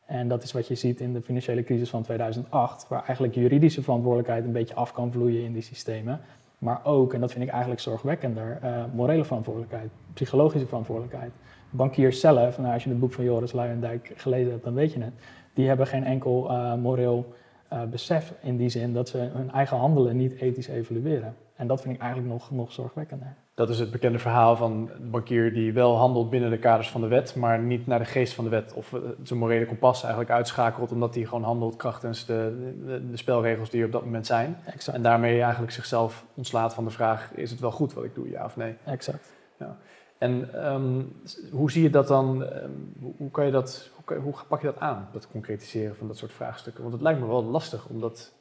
En 0.09 0.29
dat 0.29 0.43
is 0.43 0.53
wat 0.53 0.69
je 0.69 0.75
ziet 0.75 1.01
in 1.01 1.13
de 1.13 1.23
financiële 1.23 1.63
crisis 1.63 1.91
van 1.91 2.03
2008, 2.03 2.89
waar 2.89 3.05
eigenlijk 3.05 3.35
juridische 3.35 3.83
verantwoordelijkheid 3.83 4.45
een 4.45 4.53
beetje 4.53 4.75
af 4.75 4.93
kan 4.93 5.13
vloeien 5.13 5.45
in 5.45 5.53
die 5.53 5.63
systemen. 5.63 6.21
Maar 6.59 6.81
ook, 6.85 7.15
en 7.15 7.21
dat 7.21 7.33
vind 7.33 7.45
ik 7.45 7.51
eigenlijk 7.51 7.81
zorgwekkender, 7.81 8.59
uh, 8.65 8.85
morele 8.93 9.25
verantwoordelijkheid, 9.25 9.91
psychologische 10.13 10.67
verantwoordelijkheid. 10.67 11.33
Bankiers 11.71 12.21
zelf, 12.21 12.59
nou, 12.59 12.73
als 12.73 12.85
je 12.85 12.91
het 12.91 12.99
boek 12.99 13.13
van 13.13 13.25
Joris 13.25 13.53
Luijendijk 13.53 14.13
gelezen 14.17 14.51
hebt, 14.51 14.65
dan 14.65 14.75
weet 14.75 14.93
je 14.93 15.01
het. 15.01 15.13
Die 15.53 15.69
hebben 15.69 15.87
geen 15.87 16.05
enkel 16.05 16.51
uh, 16.51 16.75
moreel 16.75 17.33
uh, 17.73 17.83
besef 17.83 18.35
in 18.41 18.57
die 18.57 18.69
zin 18.69 18.93
dat 18.93 19.09
ze 19.09 19.19
hun 19.19 19.51
eigen 19.51 19.77
handelen 19.77 20.17
niet 20.17 20.41
ethisch 20.41 20.69
evalueren. 20.69 21.35
En 21.59 21.67
dat 21.67 21.81
vind 21.81 21.95
ik 21.95 22.01
eigenlijk 22.01 22.33
nog, 22.33 22.51
nog 22.51 22.73
zorgwekkender. 22.73 23.35
Dat 23.55 23.69
is 23.69 23.79
het 23.79 23.91
bekende 23.91 24.19
verhaal 24.19 24.57
van 24.57 24.87
de 24.87 25.09
bankier 25.09 25.53
die 25.53 25.73
wel 25.73 25.97
handelt 25.97 26.31
binnen 26.31 26.51
de 26.51 26.59
kaders 26.59 26.91
van 26.91 27.01
de 27.01 27.07
wet, 27.07 27.35
maar 27.35 27.59
niet 27.59 27.87
naar 27.87 27.99
de 27.99 28.05
geest 28.05 28.35
van 28.35 28.45
de 28.45 28.51
wet 28.51 28.73
of 28.73 28.95
zijn 29.23 29.39
morele 29.39 29.67
kompas 29.67 30.01
eigenlijk 30.03 30.33
uitschakelt, 30.33 30.93
omdat 30.93 31.15
hij 31.15 31.25
gewoon 31.25 31.43
handelt 31.43 31.77
krachtens 31.77 32.27
de, 32.27 32.73
de, 32.87 33.11
de 33.11 33.17
spelregels 33.17 33.71
die 33.71 33.81
er 33.81 33.87
op 33.87 33.93
dat 33.93 34.05
moment 34.05 34.27
zijn. 34.27 34.57
Exact. 34.65 34.97
En 34.97 35.03
daarmee 35.03 35.43
eigenlijk 35.43 35.73
zichzelf 35.73 36.25
ontslaat 36.35 36.75
van 36.75 36.85
de 36.85 36.91
vraag: 36.91 37.31
is 37.35 37.51
het 37.51 37.61
wel 37.61 37.73
goed 37.73 37.95
wat 37.95 38.05
ik 38.05 38.15
doe, 38.15 38.31
ja 38.31 38.45
of 38.45 38.57
nee? 38.57 38.75
Exact. 38.85 39.33
Ja. 39.59 39.77
En 40.19 40.67
um, 40.73 41.13
hoe 41.53 41.71
zie 41.71 41.83
je 41.83 41.91
dat 41.91 42.09
dan? 42.09 42.43
Um, 42.43 42.93
hoe, 43.17 43.31
kan 43.31 43.45
je 43.45 43.51
dat, 43.51 43.91
hoe, 44.07 44.17
hoe 44.17 44.35
pak 44.49 44.61
je 44.61 44.67
dat 44.67 44.79
aan, 44.79 45.09
dat 45.13 45.29
concretiseren 45.29 45.97
van 45.97 46.07
dat 46.07 46.17
soort 46.17 46.33
vraagstukken? 46.33 46.83
Want 46.83 46.95
het 46.95 47.03
lijkt 47.03 47.21
me 47.21 47.27
wel 47.27 47.45
lastig 47.45 47.87
om 47.89 48.01
dat 48.01 48.33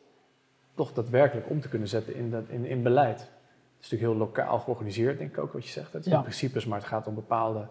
toch 0.77 0.93
daadwerkelijk 0.93 1.49
om 1.49 1.61
te 1.61 1.69
kunnen 1.69 1.87
zetten 1.87 2.15
in, 2.15 2.31
dat, 2.31 2.43
in, 2.47 2.65
in 2.65 2.83
beleid. 2.83 3.19
Het 3.19 3.85
is 3.85 3.89
natuurlijk 3.89 4.11
heel 4.11 4.27
lokaal 4.27 4.59
georganiseerd, 4.59 5.17
denk 5.17 5.31
ik 5.31 5.43
ook 5.43 5.53
wat 5.53 5.65
je 5.65 5.71
zegt. 5.71 5.93
Het 5.93 6.03
zijn 6.03 6.15
ja. 6.15 6.21
principes, 6.21 6.65
maar 6.65 6.77
het 6.77 6.87
gaat 6.87 7.07
om 7.07 7.15
bepaalde 7.15 7.67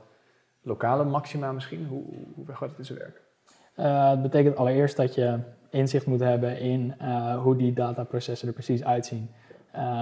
lokale 0.63 1.05
maxima 1.05 1.53
misschien. 1.53 1.87
Hoe, 1.87 2.03
hoe 2.35 2.55
gaat 2.55 2.69
het 2.69 2.79
in 2.79 2.85
zijn 2.85 2.99
werk? 2.99 3.23
Uh, 3.77 4.11
het 4.11 4.23
betekent 4.23 4.57
allereerst 4.57 4.97
dat 4.97 5.15
je 5.15 5.39
inzicht 5.71 6.07
moet 6.07 6.21
hebben 6.21 6.59
in 6.59 6.95
uh, 7.03 7.43
hoe 7.43 7.57
die 7.57 7.73
dataprocessen 7.73 8.49
er 8.49 8.55
precies 8.55 8.85
uitzien. 8.85 9.31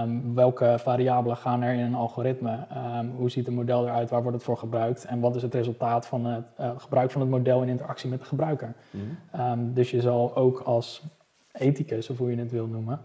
Um, 0.03 0.35
welke 0.35 0.75
variabelen 0.79 1.37
gaan 1.37 1.61
er 1.61 1.73
in 1.73 1.79
een 1.79 1.95
algoritme? 1.95 2.67
Um, 2.99 3.11
hoe 3.15 3.29
ziet 3.29 3.45
het 3.45 3.55
model 3.55 3.87
eruit? 3.87 4.09
Waar 4.09 4.21
wordt 4.21 4.37
het 4.37 4.45
voor 4.45 4.57
gebruikt? 4.57 5.05
En 5.05 5.19
wat 5.19 5.35
is 5.35 5.41
het 5.41 5.53
resultaat 5.53 6.05
van 6.05 6.25
het 6.25 6.43
uh, 6.59 6.71
gebruik 6.77 7.11
van 7.11 7.21
het 7.21 7.29
model 7.29 7.61
in 7.61 7.69
interactie 7.69 8.09
met 8.09 8.19
de 8.19 8.25
gebruiker? 8.25 8.73
Mm 8.91 9.01
-hmm. 9.31 9.51
um, 9.51 9.73
dus 9.73 9.91
je 9.91 10.01
zal 10.01 10.35
ook 10.35 10.59
als 10.59 11.03
ethicus, 11.57 12.09
of 12.09 12.17
hoe 12.17 12.31
je 12.31 12.37
het 12.37 12.51
wil 12.51 12.67
noemen, 12.67 12.99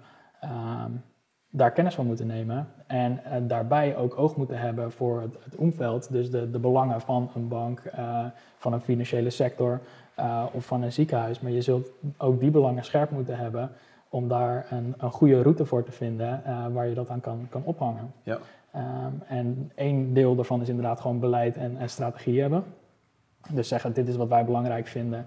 daar 1.51 1.73
kennis 1.73 1.95
van 1.95 2.07
moeten 2.07 2.27
nemen. 2.27 2.69
En 2.87 3.21
uh, 3.27 3.33
daarbij 3.43 3.97
ook 3.97 4.19
oog 4.19 4.37
moeten 4.37 4.59
hebben 4.59 4.93
voor 4.93 5.21
het, 5.21 5.37
het 5.45 5.57
omveld, 5.57 6.13
dus 6.13 6.31
de, 6.31 6.51
de, 6.51 6.59
belangen 6.59 7.01
van 7.01 7.31
een 7.35 7.49
bank, 7.49 7.83
uh, 7.99 8.25
van 8.57 8.73
een 8.73 8.81
financiële 8.81 9.31
sector 9.31 9.81
uh, 10.19 10.45
of 10.53 10.65
van 10.65 10.83
een 10.83 10.93
ziekenhuis. 10.93 11.41
Maar 11.41 11.51
je 11.51 11.63
zult 11.63 11.91
ook 12.17 12.41
die 12.41 12.51
belangen 12.51 12.85
scherp 12.85 13.11
moeten 13.11 13.37
hebben 13.37 13.71
om 14.09 14.29
daar 14.29 14.67
een, 14.71 14.95
een 14.99 15.11
goede 15.11 15.43
route 15.43 15.65
voor 15.65 15.83
te 15.83 15.93
vinden 15.93 16.43
waar 16.73 16.87
je 16.87 16.95
dat 16.95 17.11
aan 17.11 17.21
kan, 17.21 17.47
kan 17.51 17.63
ophangen. 17.65 18.13
Ja. 18.23 18.39
Um, 18.77 19.23
en 19.27 19.73
één 19.75 20.15
deel 20.15 20.35
daarvan 20.35 20.61
is 20.61 20.69
inderdaad 20.69 21.01
gewoon 21.01 21.21
beleid 21.21 21.57
en, 21.57 21.77
en 21.79 21.89
strategie 21.89 22.41
hebben. 22.41 22.65
Dus 23.51 23.69
zeggen, 23.69 23.93
dit 23.93 24.09
is 24.09 24.17
wat 24.17 24.29
wij 24.29 24.45
belangrijk 24.45 24.87
vinden, 24.87 25.27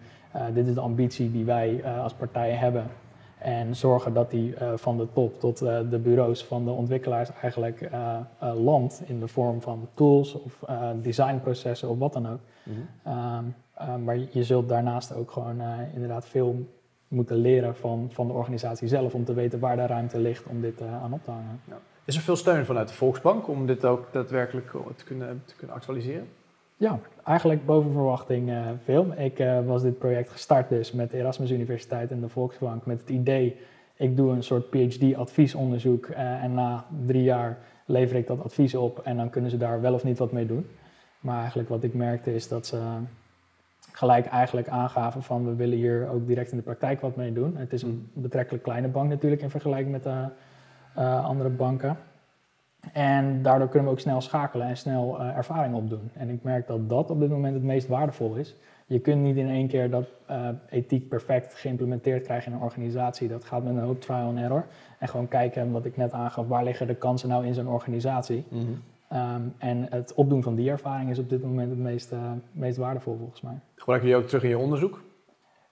dit 0.53 0.67
is 0.67 0.73
de 0.73 0.79
ambitie 0.79 1.31
die 1.31 1.45
wij 1.45 1.83
als 1.85 2.13
partij 2.13 2.51
hebben. 2.51 2.83
En 3.43 3.75
zorgen 3.75 4.13
dat 4.13 4.31
die 4.31 4.53
uh, 4.61 4.71
van 4.75 4.97
de 4.97 5.07
top 5.13 5.39
tot 5.39 5.61
uh, 5.61 5.79
de 5.89 5.99
bureaus 5.99 6.45
van 6.45 6.65
de 6.65 6.71
ontwikkelaars 6.71 7.29
eigenlijk 7.41 7.89
uh, 7.91 8.17
landt 8.55 9.01
in 9.05 9.19
de 9.19 9.27
vorm 9.27 9.61
van 9.61 9.87
tools 9.93 10.33
of 10.33 10.63
designprocessen 11.01 11.89
of 11.89 11.97
wat 11.97 12.13
dan 12.13 12.29
ook. 12.29 12.39
Mm 12.63 12.75
um, 13.07 14.03
maar 14.03 14.17
je 14.31 14.43
zult 14.43 14.69
daarnaast 14.69 15.15
ook 15.15 15.31
gewoon 15.31 15.61
inderdaad 15.93 16.25
veel 16.25 16.67
moeten 17.07 17.37
leren 17.37 17.75
van, 17.75 18.07
van 18.11 18.27
de 18.27 18.33
organisatie 18.33 18.87
zelf 18.87 19.13
om 19.13 19.25
te 19.25 19.33
weten 19.33 19.59
waar 19.59 19.75
de 19.75 19.85
ruimte 19.85 20.19
ligt 20.19 20.45
om 20.47 20.61
dit 20.61 20.81
aan 20.81 21.13
op 21.13 21.23
te 21.23 21.31
hangen. 21.31 21.59
Ja. 21.67 21.77
Is 22.05 22.15
er 22.15 22.21
veel 22.21 22.35
steun 22.35 22.65
vanuit 22.65 22.87
de 22.87 22.93
Volksbank 22.93 23.47
om 23.47 23.65
dit 23.65 23.85
ook 23.85 24.07
daadwerkelijk 24.11 24.71
te 24.95 25.03
kunnen, 25.03 25.41
te 25.45 25.55
kunnen 25.55 25.75
actualiseren? 25.75 26.27
Ja, 26.83 26.99
eigenlijk 27.23 27.65
boven 27.65 27.91
verwachting 27.91 28.49
uh, 28.49 28.67
veel. 28.83 29.13
Ik 29.17 29.39
uh, 29.39 29.65
was 29.65 29.81
dit 29.81 29.97
project 29.97 30.29
gestart 30.29 30.69
dus 30.69 30.91
met 30.91 31.11
de 31.11 31.17
Erasmus 31.17 31.51
Universiteit 31.51 32.11
en 32.11 32.19
de 32.19 32.29
Volksbank 32.29 32.85
met 32.85 32.99
het 32.99 33.09
idee, 33.09 33.57
ik 33.95 34.17
doe 34.17 34.31
een 34.31 34.43
soort 34.43 34.69
PhD-adviesonderzoek 34.69 36.07
uh, 36.07 36.43
en 36.43 36.53
na 36.53 36.85
drie 37.05 37.23
jaar 37.23 37.57
lever 37.85 38.15
ik 38.15 38.27
dat 38.27 38.43
advies 38.43 38.75
op 38.75 38.99
en 38.99 39.17
dan 39.17 39.29
kunnen 39.29 39.49
ze 39.49 39.57
daar 39.57 39.81
wel 39.81 39.93
of 39.93 40.03
niet 40.03 40.17
wat 40.17 40.31
mee 40.31 40.45
doen. 40.45 40.65
Maar 41.19 41.39
eigenlijk 41.39 41.69
wat 41.69 41.83
ik 41.83 41.93
merkte 41.93 42.35
is 42.35 42.47
dat 42.47 42.65
ze 42.65 42.79
gelijk 43.91 44.25
eigenlijk 44.25 44.67
aangaven 44.67 45.23
van 45.23 45.45
we 45.45 45.55
willen 45.55 45.77
hier 45.77 46.09
ook 46.09 46.27
direct 46.27 46.51
in 46.51 46.57
de 46.57 46.63
praktijk 46.63 47.01
wat 47.01 47.15
mee 47.15 47.33
doen. 47.33 47.57
Het 47.57 47.73
is 47.73 47.81
een 47.81 48.09
mm. 48.13 48.21
betrekkelijk 48.21 48.63
kleine 48.63 48.87
bank 48.87 49.09
natuurlijk 49.09 49.41
in 49.41 49.49
vergelijking 49.49 49.91
met 49.91 50.07
andere 51.23 51.49
banken. 51.49 51.97
En 52.93 53.41
daardoor 53.41 53.67
kunnen 53.67 53.87
we 53.87 53.93
ook 53.93 53.99
snel 53.99 54.21
schakelen 54.21 54.67
en 54.67 54.77
snel 54.77 55.17
uh, 55.19 55.37
ervaring 55.37 55.75
opdoen. 55.75 56.09
En 56.13 56.29
ik 56.29 56.43
merk 56.43 56.67
dat 56.67 56.89
dat 56.89 57.09
op 57.09 57.19
dit 57.19 57.29
moment 57.29 57.53
het 57.53 57.63
meest 57.63 57.87
waardevol 57.87 58.35
is. 58.35 58.55
Je 58.85 58.99
kunt 58.99 59.21
niet 59.21 59.35
in 59.35 59.49
één 59.49 59.67
keer 59.67 59.89
dat 59.89 60.05
uh, 60.29 60.47
ethiek 60.69 61.09
perfect 61.09 61.53
geïmplementeerd 61.53 62.23
krijgen 62.23 62.51
in 62.51 62.57
een 62.57 62.63
organisatie. 62.63 63.27
Dat 63.27 63.43
gaat 63.43 63.63
met 63.63 63.75
een 63.75 63.81
hoop 63.81 64.01
trial 64.01 64.27
and 64.27 64.37
error. 64.37 64.65
En 64.99 65.07
gewoon 65.07 65.27
kijken, 65.27 65.71
wat 65.71 65.85
ik 65.85 65.97
net 65.97 66.11
aangaf, 66.11 66.47
waar 66.47 66.63
liggen 66.63 66.87
de 66.87 66.95
kansen 66.95 67.29
nou 67.29 67.45
in 67.45 67.53
zo'n 67.53 67.67
organisatie. 67.67 68.45
Mm 68.49 68.81
um, 69.13 69.53
en 69.57 69.87
het 69.89 70.13
opdoen 70.13 70.43
van 70.43 70.55
die 70.55 70.69
ervaring 70.69 71.09
is 71.09 71.19
op 71.19 71.29
dit 71.29 71.43
moment 71.43 71.69
het 71.69 71.79
meest, 71.79 72.11
uh, 72.11 72.31
meest 72.51 72.77
waardevol 72.77 73.17
volgens 73.17 73.41
mij. 73.41 73.59
Gebruik 73.75 74.03
je 74.03 74.15
ook 74.15 74.27
terug 74.27 74.43
in 74.43 74.49
je 74.49 74.57
onderzoek? 74.57 75.01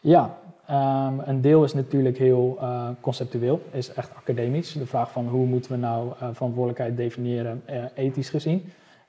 Ja, 0.03 0.41
Um, 0.71 1.19
een 1.19 1.41
deel 1.41 1.63
is 1.63 1.73
natuurlijk 1.73 2.17
heel 2.17 2.57
uh, 2.61 2.89
conceptueel, 2.99 3.61
is 3.71 3.93
echt 3.93 4.15
academisch. 4.15 4.73
De 4.73 4.85
vraag 4.85 5.11
van 5.11 5.27
hoe 5.27 5.45
moeten 5.45 5.71
we 5.71 5.77
nou 5.77 6.07
uh, 6.07 6.13
verantwoordelijkheid 6.31 6.97
definiëren, 6.97 7.63
uh, 7.69 7.83
ethisch 7.93 8.29
gezien. 8.29 8.63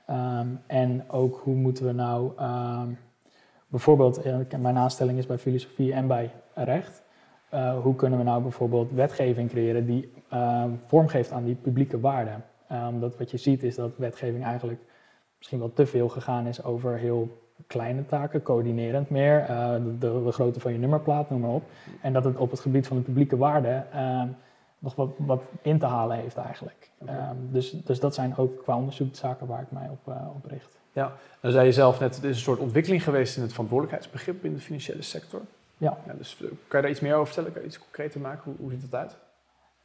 Um, 0.09 0.59
en 0.67 1.03
ook 1.09 1.39
hoe 1.43 1.55
moeten 1.55 1.85
we 1.85 1.91
nou, 1.91 2.31
um, 2.41 2.97
bijvoorbeeld, 3.67 4.23
mijn 4.61 4.77
aanstelling 4.77 5.17
is 5.17 5.25
bij 5.25 5.37
filosofie 5.37 5.93
en 5.93 6.07
bij 6.07 6.31
recht. 6.53 7.03
hoe 7.83 7.95
kunnen 7.95 8.19
we 8.19 8.25
nou 8.25 8.41
bijvoorbeeld 8.41 8.91
wetgeving 8.91 9.49
creëren 9.49 9.85
die 9.85 10.13
vormgeeft 10.85 11.31
aan 11.31 11.45
die 11.45 11.55
publieke 11.55 11.99
waarden? 11.99 12.43
omdat 12.89 13.17
wat 13.17 13.31
je 13.31 13.37
ziet 13.37 13.63
is 13.63 13.75
dat 13.75 13.97
wetgeving 13.97 14.43
eigenlijk 14.43 14.81
misschien 15.37 15.59
wel 15.59 15.73
te 15.73 15.85
veel 15.85 16.09
gegaan 16.09 16.47
is 16.47 16.63
over 16.63 16.97
heel 16.97 17.42
kleine 17.67 18.05
taken, 18.05 18.41
coördinerend 18.41 19.09
meer, 19.09 19.41
uh, 19.49 19.73
de, 19.99 20.23
de, 20.23 20.31
grootte 20.31 20.59
van 20.59 20.71
je 20.71 20.77
nummerplaat, 20.77 21.29
noem 21.29 21.39
maar 21.39 21.49
op. 21.49 21.63
En 22.01 22.13
dat 22.13 22.23
het 22.23 22.37
op 22.37 22.51
het 22.51 22.59
gebied 22.59 22.87
van 22.87 22.97
de 22.97 23.03
publieke 23.03 23.37
waarde 23.37 23.83
uh, 23.93 24.23
nog 24.79 24.95
wat, 24.95 25.09
wat 25.17 25.43
in 25.61 25.79
te 25.79 25.85
halen 25.85 26.17
heeft 26.17 26.37
eigenlijk. 26.37 26.89
Okay. 26.97 27.29
Um, 27.29 27.49
dus, 27.51 27.71
dus 27.71 27.99
dat 27.99 28.13
zijn 28.13 28.37
ook 28.37 28.63
qua 28.63 28.77
onderzoek 28.77 29.15
zaken 29.15 29.47
waar 29.47 29.61
ik 29.61 29.71
mij 29.71 29.89
op, 29.89 30.13
uh, 30.13 30.27
op 30.35 30.45
richt. 30.45 30.77
Ja, 30.91 31.11
dan 31.39 31.51
zei 31.51 31.65
je 31.65 31.71
zelf 31.71 31.99
net, 31.99 32.15
het 32.15 32.23
is 32.23 32.35
een 32.35 32.41
soort 32.41 32.59
ontwikkeling 32.59 33.03
geweest 33.03 33.35
in 33.35 33.41
het 33.41 33.51
verantwoordelijkheidsbegrip 33.51 34.43
in 34.45 34.53
de 34.53 34.59
financiële 34.59 35.01
sector. 35.01 35.41
Ja. 35.77 35.97
ja 36.07 36.13
dus 36.13 36.35
kan 36.37 36.49
je 36.69 36.81
daar 36.81 36.89
iets 36.89 36.99
meer 36.99 37.13
over 37.13 37.25
vertellen? 37.25 37.51
Kan 37.51 37.61
je 37.61 37.67
iets 37.67 37.79
concreter 37.79 38.21
maken? 38.21 38.41
Hoe, 38.43 38.53
hoe 38.57 38.71
ziet 38.71 38.91
dat 38.91 38.99
uit? 38.99 39.15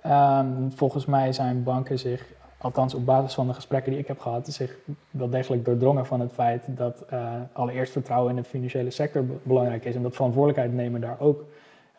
Um, 0.05 0.73
volgens 0.73 1.07
mij 1.07 1.33
zijn 1.33 1.63
banken 1.63 1.99
zich 1.99 2.27
althans 2.59 2.95
op 2.95 3.05
basis 3.05 3.35
van 3.35 3.47
de 3.47 3.55
gesprekken 3.55 3.93
die 3.93 4.01
ik 4.01 4.07
heb 4.07 4.19
gehad, 4.19 4.47
zich 4.47 4.77
wel 5.11 5.31
degelijk 5.31 5.65
doordrongen 5.65 6.07
van 6.07 6.21
het 6.21 6.33
feit 6.33 6.77
dat 6.77 7.05
uh, 7.13 7.33
allereerst 7.53 7.93
vertrouwen 7.93 8.31
in 8.31 8.43
de 8.43 8.49
financiële 8.49 8.91
sector 8.91 9.25
belangrijk 9.43 9.85
is 9.85 9.95
en 9.95 10.03
dat 10.03 10.15
verantwoordelijkheid 10.15 10.75
nemen 10.75 11.01
daar 11.01 11.21
ook 11.21 11.45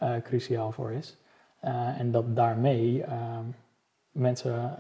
uh, 0.03 0.11
cruciaal 0.23 0.71
voor 0.71 0.91
is. 0.91 1.17
Uh, 1.63 1.99
en 1.99 2.11
dat 2.11 2.35
daarmee 2.35 3.03
ehm, 3.03 3.43
mensen, 4.11 4.75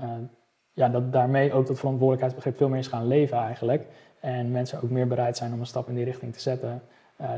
ja, 0.73 0.89
dat 0.89 1.13
daarmee 1.13 1.53
ook 1.53 1.67
dat 1.67 1.79
verantwoordelijkheidsbegrip 1.79 2.57
veel 2.57 2.69
meer 2.69 2.79
is 2.79 2.87
gaan 2.87 3.07
leven 3.07 3.37
eigenlijk. 3.37 3.85
En 4.19 4.51
mensen 4.51 4.81
ook 4.83 4.89
meer 4.89 5.07
bereid 5.07 5.37
zijn 5.37 5.53
om 5.53 5.59
een 5.59 5.65
stap 5.65 5.89
in 5.89 5.95
die 5.95 6.05
richting 6.05 6.33
te 6.33 6.39
zetten 6.39 6.81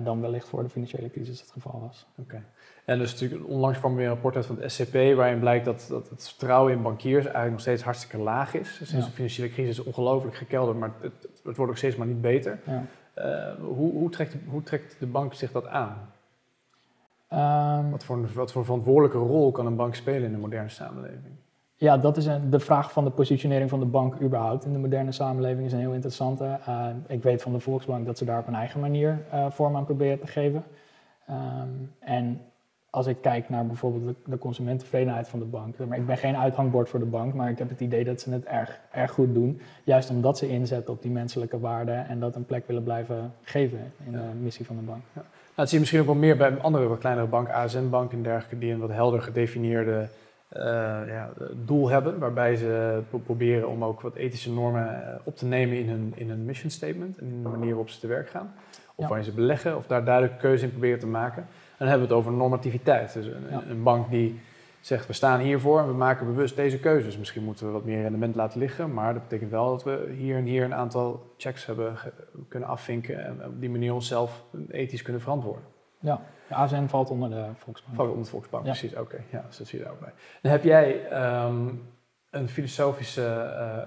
dan 0.03 0.21
wellicht 0.21 0.47
voor 0.47 0.63
de 0.63 0.69
financiële 0.69 1.09
crisis 1.09 1.41
het 1.41 1.51
geval 1.51 1.79
was. 1.79 2.05
Oké. 2.17 2.43
En 2.85 2.97
dus 2.97 3.11
natuurlijk 3.11 3.49
onlangs 3.49 3.79
kwam 3.79 3.95
weer 3.95 4.05
een 4.05 4.11
rapport 4.11 4.35
uit 4.35 4.45
van 4.45 4.57
het 4.59 4.71
SCP 4.71 4.93
waarin 4.93 5.39
blijkt 5.39 5.65
dat, 5.65 5.85
dat 5.89 6.09
het 6.09 6.27
vertrouwen 6.27 6.73
in 6.73 6.81
bankiers 6.81 7.23
eigenlijk 7.23 7.51
nog 7.51 7.61
steeds 7.61 7.83
hartstikke 7.83 8.17
laag 8.17 8.53
is. 8.53 8.75
Sinds 8.75 8.91
dus 8.91 9.05
de 9.05 9.11
financiële 9.11 9.49
crisis 9.49 9.79
is 9.79 9.83
ongelooflijk 9.83 10.35
gekelderd, 10.35 10.77
maar 10.77 10.91
het, 10.99 11.27
het, 11.43 11.55
wordt 11.57 11.71
ook 11.71 11.77
steeds 11.77 11.95
maar 11.95 12.07
niet 12.07 12.21
beter. 12.21 12.59
Ja. 12.65 12.85
Uh, 13.17 13.65
hoe, 13.65 13.91
hoe, 13.91 14.09
trekt, 14.09 14.35
hoe 14.47 14.63
trekt 14.63 14.95
de 14.99 15.05
bank 15.05 15.33
zich 15.33 15.51
dat 15.51 15.67
aan? 15.67 16.09
Um, 17.33 17.91
wat, 17.91 18.03
voor, 18.03 18.33
wat 18.33 18.51
voor 18.51 18.65
verantwoordelijke 18.65 19.17
rol 19.17 19.51
kan 19.51 19.65
een 19.65 19.75
bank 19.75 19.95
spelen 19.95 20.23
in 20.23 20.31
de 20.31 20.37
moderne 20.37 20.69
samenleving? 20.69 21.35
Ja, 21.81 21.97
dat 21.97 22.17
is 22.17 22.25
een, 22.25 22.49
de 22.49 22.59
vraag 22.59 22.91
van 22.91 23.03
de 23.03 23.09
positionering 23.09 23.69
van 23.69 23.79
de 23.79 23.85
bank 23.85 24.21
überhaupt 24.21 24.65
in 24.65 24.73
de 24.73 24.79
moderne 24.79 25.11
samenleving 25.11 25.65
is 25.65 25.73
een 25.73 25.79
heel 25.79 25.93
interessante. 25.93 26.59
Uh, 26.69 26.85
ik 27.07 27.23
weet 27.23 27.41
van 27.41 27.51
de 27.51 27.59
Volksbank 27.59 28.05
dat 28.05 28.17
ze 28.17 28.25
daar 28.25 28.39
op 28.39 28.47
een 28.47 28.55
eigen 28.55 28.79
manier 28.79 29.19
uh, 29.33 29.45
vorm 29.49 29.75
aan 29.75 29.85
proberen 29.85 30.19
te 30.19 30.27
geven. 30.27 30.63
Um, 31.29 31.91
en 31.99 32.41
als 32.89 33.07
ik 33.07 33.17
kijk 33.21 33.49
naar 33.49 33.65
bijvoorbeeld 33.65 34.03
de, 34.03 34.31
de, 34.31 34.37
consumenttevredenheid 34.37 35.27
van 35.27 35.39
de 35.39 35.45
bank. 35.45 35.77
Maar 35.87 35.97
ik 35.97 36.05
ben 36.05 36.17
geen 36.17 36.37
uithangbord 36.37 36.89
voor 36.89 36.99
de 36.99 37.05
bank, 37.05 37.33
maar 37.33 37.49
ik 37.49 37.57
heb 37.57 37.69
het 37.69 37.79
idee 37.79 38.03
dat 38.03 38.21
ze 38.21 38.31
het 38.31 38.45
erg, 38.45 38.79
erg 38.91 39.11
goed 39.11 39.33
doen. 39.33 39.61
Juist 39.83 40.09
omdat 40.09 40.37
ze 40.37 40.49
inzetten 40.49 40.93
op 40.93 41.01
die 41.01 41.11
menselijke 41.11 41.59
waarden 41.59 42.07
en 42.07 42.19
dat 42.19 42.35
een 42.35 42.45
plek 42.45 42.67
willen 42.67 42.83
blijven 42.83 43.33
geven 43.41 43.93
in 44.05 44.11
de 44.11 44.23
missie 44.41 44.65
van 44.65 44.75
de 44.75 44.81
bank. 44.81 45.01
Ja. 45.13 45.21
Nou, 45.21 45.25
dat 45.55 45.65
zie 45.65 45.73
je 45.73 45.79
misschien 45.79 45.99
ook 45.99 46.05
wel 46.05 46.15
meer 46.15 46.37
bij 46.37 46.57
andere 46.57 46.87
wat 46.87 46.99
kleinere 46.99 47.27
banken, 47.27 47.53
ASN-bank 47.53 48.11
en 48.11 48.23
dergelijke, 48.23 48.57
die 48.57 48.73
een 48.73 48.79
wat 48.79 48.89
helder 48.89 49.21
gedefinieerde 49.21 50.07
ja, 51.07 51.29
doel 51.65 51.89
hebben. 51.89 52.19
Waarbij 52.19 52.55
ze 52.55 53.01
proberen 53.23 53.69
om 53.69 53.83
ook 53.83 54.01
wat 54.01 54.15
ethische 54.15 54.51
normen 54.51 55.13
eh, 55.13 55.19
op 55.23 55.35
te 55.35 55.45
nemen 55.45 55.77
in 55.77 55.89
hun, 55.89 56.13
in 56.15 56.29
hun 56.29 56.45
mission 56.45 56.71
statement 56.71 57.17
en 57.17 57.25
in 57.25 57.43
de 57.43 57.49
manier 57.49 57.69
waarop 57.69 57.89
ze 57.89 57.99
te 57.99 58.07
werk 58.07 58.29
gaan. 58.29 58.53
Of 58.95 59.07
waarin 59.07 59.25
ze 59.25 59.33
beleggen, 59.33 59.77
of 59.77 59.87
daar 59.87 60.05
duidelijk 60.05 60.39
keuze 60.39 60.63
in 60.63 60.71
proberen 60.71 60.99
te 60.99 61.07
maken 61.07 61.47
dan 61.81 61.89
hebben 61.89 62.07
we 62.07 62.13
het 62.13 62.23
over 62.23 62.37
normativiteit. 62.37 63.13
Dus 63.13 63.25
een, 63.25 63.69
een, 63.69 63.83
bank 63.83 64.09
die 64.09 64.39
zegt, 64.79 65.07
we 65.07 65.13
staan 65.13 65.39
hiervoor 65.39 65.79
en 65.79 65.87
we 65.87 65.93
maken 65.93 66.25
bewust 66.25 66.55
deze 66.55 66.79
keuzes. 66.79 67.17
Misschien 67.17 67.43
moeten 67.43 67.65
we 67.65 67.71
wat 67.71 67.85
meer 67.85 68.01
rendement 68.01 68.35
laten 68.35 68.59
liggen, 68.59 68.93
maar 68.93 69.13
dat 69.13 69.21
betekent 69.21 69.51
wel 69.51 69.69
dat 69.69 69.83
we 69.83 70.13
hier 70.17 70.37
en 70.37 70.45
hier 70.45 70.63
een 70.63 70.73
aantal 70.73 71.33
checks 71.37 71.65
hebben 71.65 71.95
kunnen 72.47 72.69
afvinken 72.69 73.25
en 73.25 73.45
op 73.45 73.59
die 73.59 73.69
manier 73.69 73.93
onszelf 73.93 74.43
ethisch 74.69 75.01
kunnen 75.01 75.21
verantwoorden. 75.21 75.63
Ja, 76.01 76.21
de 76.47 76.55
ASN 76.55 76.85
valt 76.85 77.09
onder 77.09 77.29
de 77.29 77.45
Volksbank. 77.55 77.95
Valt 77.95 78.09
onder 78.09 78.23
de 78.23 78.29
Volksbank, 78.29 78.63
precies. 78.63 78.95
Oké, 78.95 79.23
ja, 79.29 79.43
dus 79.47 79.57
dat 79.57 79.67
zie 79.67 79.77
je 79.77 79.83
daar 79.83 79.93
ook 79.93 79.99
bij. 79.99 80.13
Dan 80.41 80.51
heb 80.51 80.63
jij 80.63 81.11
um, 81.45 81.89
een 82.29 82.49
filosofische 82.49 83.21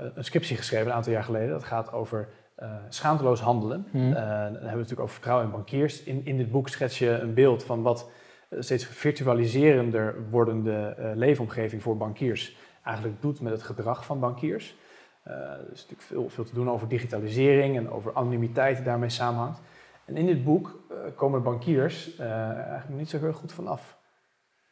uh, 0.00 0.06
een 0.14 0.24
scriptie 0.24 0.56
geschreven 0.56 0.86
een 0.86 0.92
aantal 0.92 1.12
jaar 1.12 1.24
geleden. 1.24 1.48
Dat 1.48 1.64
gaat 1.64 1.92
over 1.92 2.28
uh, 2.58 2.68
schaamteloos 2.88 3.40
handelen. 3.40 3.86
Mm. 3.90 4.08
Uh, 4.08 4.14
dan 4.14 4.24
hebben 4.24 4.50
we 4.50 4.68
het 4.68 4.72
natuurlijk 4.72 5.00
over 5.00 5.14
vertrouwen 5.14 5.46
in 5.46 5.52
bankiers. 5.52 6.02
In, 6.02 6.20
in 6.24 6.36
dit 6.36 6.50
boek 6.50 6.68
schets 6.68 6.98
je 6.98 7.10
een 7.10 7.34
beeld 7.34 7.64
van 7.64 7.82
wat 7.82 8.10
eh, 8.48 8.60
steeds 8.60 8.86
virtualiserender 8.86 10.14
wordende 10.30 11.12
leefomgeving 11.14 11.82
voor 11.82 11.96
bankiers 11.96 12.56
eigenlijk 12.82 13.22
doet 13.22 13.40
met 13.40 13.52
het 13.52 13.62
gedrag 13.62 14.04
van 14.04 14.20
bankiers. 14.20 14.76
er 15.22 15.58
is 15.72 15.80
natuurlijk 15.80 16.02
veel, 16.02 16.28
veel 16.28 16.44
te 16.44 16.54
doen 16.54 16.70
over 16.70 16.88
digitalisering 16.88 17.76
en 17.76 17.90
over 17.90 18.14
anonimiteit 18.14 18.76
die 18.76 18.84
daarmee 18.84 19.08
samenhangt. 19.08 19.60
En 20.04 20.16
in 20.16 20.26
dit 20.26 20.44
boek 20.44 20.80
komen 21.16 21.42
bankiers 21.42 22.16
eigenlijk 22.18 22.88
niet 22.88 23.10
zo 23.10 23.18
heel 23.18 23.32
goed 23.32 23.52
vanaf. 23.52 23.96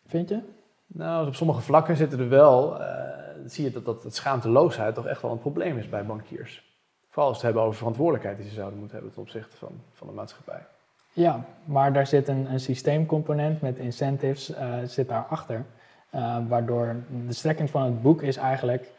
Vind 0.07 0.29
je? 0.29 0.41
Nou, 0.87 1.27
op 1.27 1.35
sommige 1.35 1.61
vlakken 1.61 1.97
zitten 1.97 2.19
er 2.19 2.29
wel, 2.29 2.81
zie 3.47 3.65
je 3.65 3.71
dat, 3.71 3.85
dat, 3.85 4.03
dat 4.03 4.15
schaamteloosheid 4.15 4.95
toch 4.95 5.07
echt 5.07 5.23
wel 5.23 5.31
een 5.31 5.39
probleem 5.39 5.79
is 5.79 5.89
bij 5.89 6.07
bankiers. 6.07 6.71
Vooral 7.09 7.29
als 7.31 7.41
we 7.41 7.47
het 7.47 7.55
hebben 7.55 7.63
over 7.63 7.79
verantwoordelijkheid 7.79 8.37
die 8.39 8.49
ze 8.49 8.55
zouden 8.55 8.79
moeten 8.79 8.97
hebben 8.97 9.15
ten 9.15 9.23
opzichte 9.23 9.57
van, 9.57 9.71
van 9.93 10.07
de 10.07 10.13
maatschappij. 10.13 10.67
Ja, 11.13 11.45
maar 11.65 11.93
daar 11.93 12.07
zit 12.07 12.29
een, 12.29 12.53
een 12.53 12.61
systeemcomponent 12.61 13.61
met 13.61 13.77
incentives 13.77 14.51
uh, 14.51 14.75
zit 14.85 15.09
daarachter. 15.09 15.65
Uh, 16.15 16.37
waardoor 16.49 16.97
de 17.27 17.33
strekking 17.33 17.71
van 17.71 17.83
het 17.83 18.03
boek 18.03 18.23
is 18.23 18.37
eigenlijk, 18.37 18.91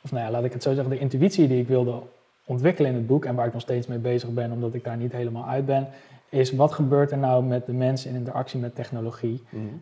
of 0.00 0.12
nou 0.12 0.24
ja, 0.24 0.30
laat 0.30 0.44
ik 0.44 0.52
het 0.52 0.62
zo 0.62 0.74
zeggen, 0.74 0.92
de 0.92 0.98
intuïtie 0.98 1.48
die 1.48 1.60
ik 1.60 1.68
wilde 1.68 2.02
ontwikkelen 2.50 2.90
in 2.90 2.96
het 2.96 3.06
boek 3.06 3.24
en 3.24 3.34
waar 3.34 3.46
ik 3.46 3.52
nog 3.52 3.62
steeds 3.62 3.86
mee 3.86 3.98
bezig 3.98 4.30
ben, 4.30 4.52
omdat 4.52 4.74
ik 4.74 4.84
daar 4.84 4.96
niet 4.96 5.12
helemaal 5.12 5.46
uit 5.46 5.66
ben, 5.66 5.88
is 6.28 6.52
wat 6.52 6.72
gebeurt 6.72 7.10
er 7.10 7.18
nou 7.18 7.44
met 7.44 7.66
de 7.66 7.72
mensen 7.72 8.10
in 8.10 8.16
interactie 8.16 8.60
met 8.60 8.74
technologie? 8.74 9.42
Mm. 9.48 9.80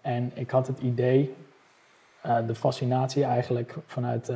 en 0.00 0.30
ik 0.34 0.50
had 0.50 0.66
het 0.66 0.78
idee, 0.78 1.34
uh, 2.26 2.36
de 2.46 2.54
fascinatie 2.54 3.24
eigenlijk 3.24 3.76
vanuit 3.86 4.30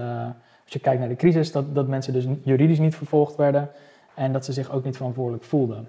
als 0.69 0.77
je 0.77 0.79
kijkt 0.79 1.01
naar 1.01 1.09
de 1.09 1.17
crisis, 1.17 1.53
dat, 1.53 1.75
dat 1.75 1.89
mensen 1.89 2.13
dus 2.13 2.27
juridisch 2.43 2.79
niet 2.79 2.95
vervolgd 2.95 3.37
werden 3.37 3.71
en 4.15 4.33
dat 4.33 4.45
ze 4.45 4.53
zich 4.53 4.71
ook 4.71 4.85
niet 4.85 4.97
verantwoordelijk 4.97 5.45
voelden. 5.45 5.89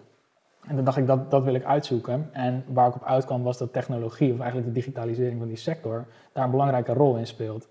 En 0.67 0.75
toen 0.75 0.83
dacht 0.83 0.97
ik, 0.97 1.07
dat, 1.07 1.31
dat 1.31 1.43
wil 1.43 1.53
ik 1.53 1.63
uitzoeken. 1.63 2.29
En 2.31 2.63
waar 2.67 2.87
ik 2.87 2.95
op 2.95 3.03
uitkwam 3.03 3.43
was 3.43 3.57
dat 3.57 3.73
technologie, 3.73 4.33
of 4.33 4.39
eigenlijk 4.39 4.67
de 4.67 4.79
digitalisering 4.79 5.39
van 5.39 5.47
die 5.47 5.57
sector, 5.57 6.05
daar 6.33 6.43
een 6.43 6.51
belangrijke 6.51 6.93
rol 6.93 7.17
in 7.17 7.27
speelt. 7.27 7.67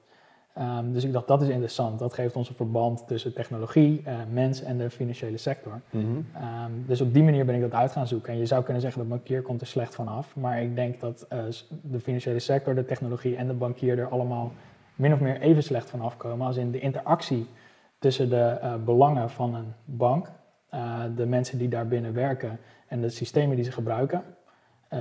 Ehm, 0.58 0.92
dus 0.92 1.04
ik 1.04 1.12
dacht, 1.12 1.26
dat 1.26 1.42
is 1.42 1.48
interessant. 1.48 1.98
Dat 1.98 2.14
geeft 2.14 2.36
ons 2.36 2.48
een 2.48 2.54
verband 2.54 3.06
tussen 3.06 3.34
technologie, 3.34 4.02
uh, 4.06 4.14
mens 4.32 4.62
en 4.62 4.78
de 4.78 4.90
financiële 4.90 5.36
sector. 5.36 5.80
Mhm. 5.90 6.04
Ehm, 6.34 6.70
dus 6.86 7.00
op 7.00 7.14
die 7.14 7.22
manier 7.22 7.44
ben 7.44 7.54
ik 7.54 7.60
dat 7.60 7.72
uit 7.72 7.92
gaan 7.92 8.06
zoeken. 8.06 8.32
En 8.32 8.38
je 8.38 8.46
zou 8.46 8.62
kunnen 8.62 8.82
zeggen 8.82 9.00
dat 9.00 9.08
bankier 9.08 9.42
komt 9.42 9.60
er 9.60 9.66
slecht 9.66 9.94
van 9.94 10.08
af. 10.08 10.36
Maar 10.36 10.62
ik 10.62 10.74
denk 10.74 11.00
dat 11.00 11.26
uh, 11.32 11.38
de 11.82 12.00
financiële 12.00 12.38
sector, 12.38 12.74
de 12.74 12.84
technologie 12.84 13.36
en 13.36 13.46
de 13.46 13.52
bankier 13.52 13.98
er 13.98 14.08
allemaal 14.08 14.52
min 14.94 15.12
of 15.12 15.20
meer 15.20 15.40
even 15.40 15.62
slecht 15.62 15.90
van 15.90 16.00
afkomen. 16.00 16.46
Als 16.46 16.56
in 16.56 16.70
de 16.70 16.80
interactie 16.80 17.46
tussen 17.98 18.28
de 18.28 18.58
uh, 18.62 18.74
belangen 18.84 19.30
van 19.30 19.54
een 19.54 19.72
bank, 19.84 20.30
de 21.16 21.26
mensen 21.26 21.58
die 21.58 21.68
daarbinnen 21.68 22.14
werken 22.14 22.58
en 22.88 23.00
de 23.00 23.08
systemen 23.08 23.56
die 23.56 23.64
ze 23.64 23.72
gebruiken. 23.72 24.22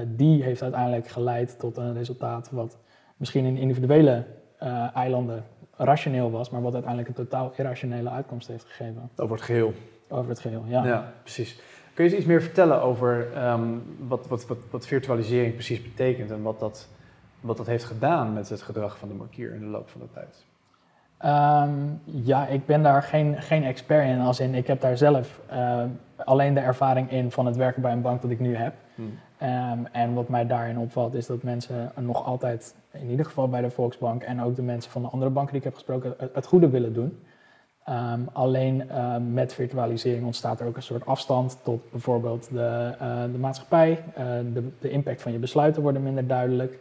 die 0.08 0.44
heeft 0.44 0.62
uiteindelijk 0.62 1.08
geleid 1.08 1.60
tot 1.60 1.78
een 1.78 1.94
resultaat 1.94 2.52
wat 2.52 2.78
misschien 3.18 3.46
in 3.46 3.58
individuele 3.58 4.26
uh, 4.64 4.96
eilanden 4.96 5.44
rationeel 5.78 6.32
was, 6.32 6.50
maar 6.50 6.62
wat 6.62 6.74
uiteindelijk 6.74 7.18
een 7.18 7.26
totaal 7.26 7.54
irrationele 7.58 8.10
uitkomst 8.10 8.48
heeft 8.48 8.66
gegeven. 8.66 9.10
Over 9.16 9.36
het 9.36 9.46
geheel. 9.46 9.74
Over 10.08 10.30
het 10.30 10.40
geheel, 10.40 10.64
ja. 10.68 10.86
Ja, 10.86 11.14
precies. 11.22 11.62
Kun 11.94 12.04
je 12.04 12.10
eens 12.10 12.20
iets 12.20 12.30
meer 12.30 12.42
vertellen 12.42 12.82
over 12.82 13.34
ehm, 13.34 13.68
wat, 14.00 14.28
wat, 14.28 14.48
wat, 14.48 14.58
wat, 14.72 14.88
virtualisering 14.88 15.54
precies 15.54 15.82
betekent 15.82 16.32
en 16.32 16.42
wat 16.42 16.60
dat, 16.60 16.88
wat 17.40 17.58
dat 17.58 17.66
heeft 17.66 17.84
gedaan 17.84 18.34
met 18.34 18.50
het 18.50 18.62
gedrag 18.62 18.98
van 18.98 19.08
de 19.08 19.14
bankier 19.14 19.54
in 19.54 19.60
de 19.60 19.66
loop 19.66 19.90
van 19.90 20.02
de 20.02 20.08
tijd? 20.14 20.46
Um, 21.26 22.02
ja, 22.04 22.48
ik 22.48 22.66
ben 22.66 22.84
daar 22.84 23.04
geen, 23.04 23.42
geen 23.42 23.64
expert 23.64 24.08
in. 24.08 24.20
Als 24.20 24.40
in, 24.40 24.56
ik 24.56 24.68
heb 24.68 24.82
daar 24.82 24.98
zelf 24.98 25.40
uh, 25.52 25.84
alleen 26.18 26.54
de 26.54 26.60
ervaring 26.60 27.12
in 27.12 27.32
van 27.32 27.46
het 27.46 27.56
werken 27.56 27.82
bij 27.82 27.92
een 27.92 28.02
bank 28.02 28.22
dat 28.22 28.32
ik 28.32 28.40
nu 28.40 28.56
heb. 28.56 28.74
Hmm. 28.96 29.20
Um, 29.42 29.88
en 29.92 30.14
wat 30.14 30.30
mij 30.30 30.48
daarin 30.48 30.78
opvalt 30.78 31.14
is 31.14 31.26
dat 31.26 31.44
mensen 31.44 31.92
nog 31.96 32.26
altijd, 32.26 32.76
in 33.02 33.10
ieder 33.10 33.26
geval 33.26 33.50
bij 33.50 33.62
de 33.62 33.70
Volksbank 33.70 34.24
en 34.24 34.42
ook 34.42 34.56
de 34.56 34.62
mensen 34.62 34.92
van 34.92 35.02
de 35.02 35.08
andere 35.08 35.32
banken 35.32 35.52
die 35.52 35.62
ik 35.62 35.68
heb 35.68 35.74
gesproken, 35.74 36.16
het, 36.34 36.46
goede 36.46 36.70
willen 36.70 36.94
doen. 36.94 37.20
Um, 37.90 38.30
alleen 38.34 39.04
um, 39.04 39.34
met 39.34 39.54
virtualisering 39.54 40.26
ontstaat 40.26 40.60
er 40.60 40.68
ook 40.68 40.76
een 40.76 40.84
soort 40.84 41.06
afstand 41.06 41.60
tot 41.64 41.92
bijvoorbeeld 41.92 42.50
de, 42.52 42.96
uh, 43.02 43.24
de 43.32 43.38
maatschappij. 43.38 44.04
Uh, 44.10 44.26
de, 44.54 44.70
de, 44.80 44.90
impact 44.90 45.22
van 45.22 45.32
je 45.32 45.38
besluiten 45.38 45.82
worden 45.82 46.04
minder 46.04 46.28
duidelijk. 46.28 46.80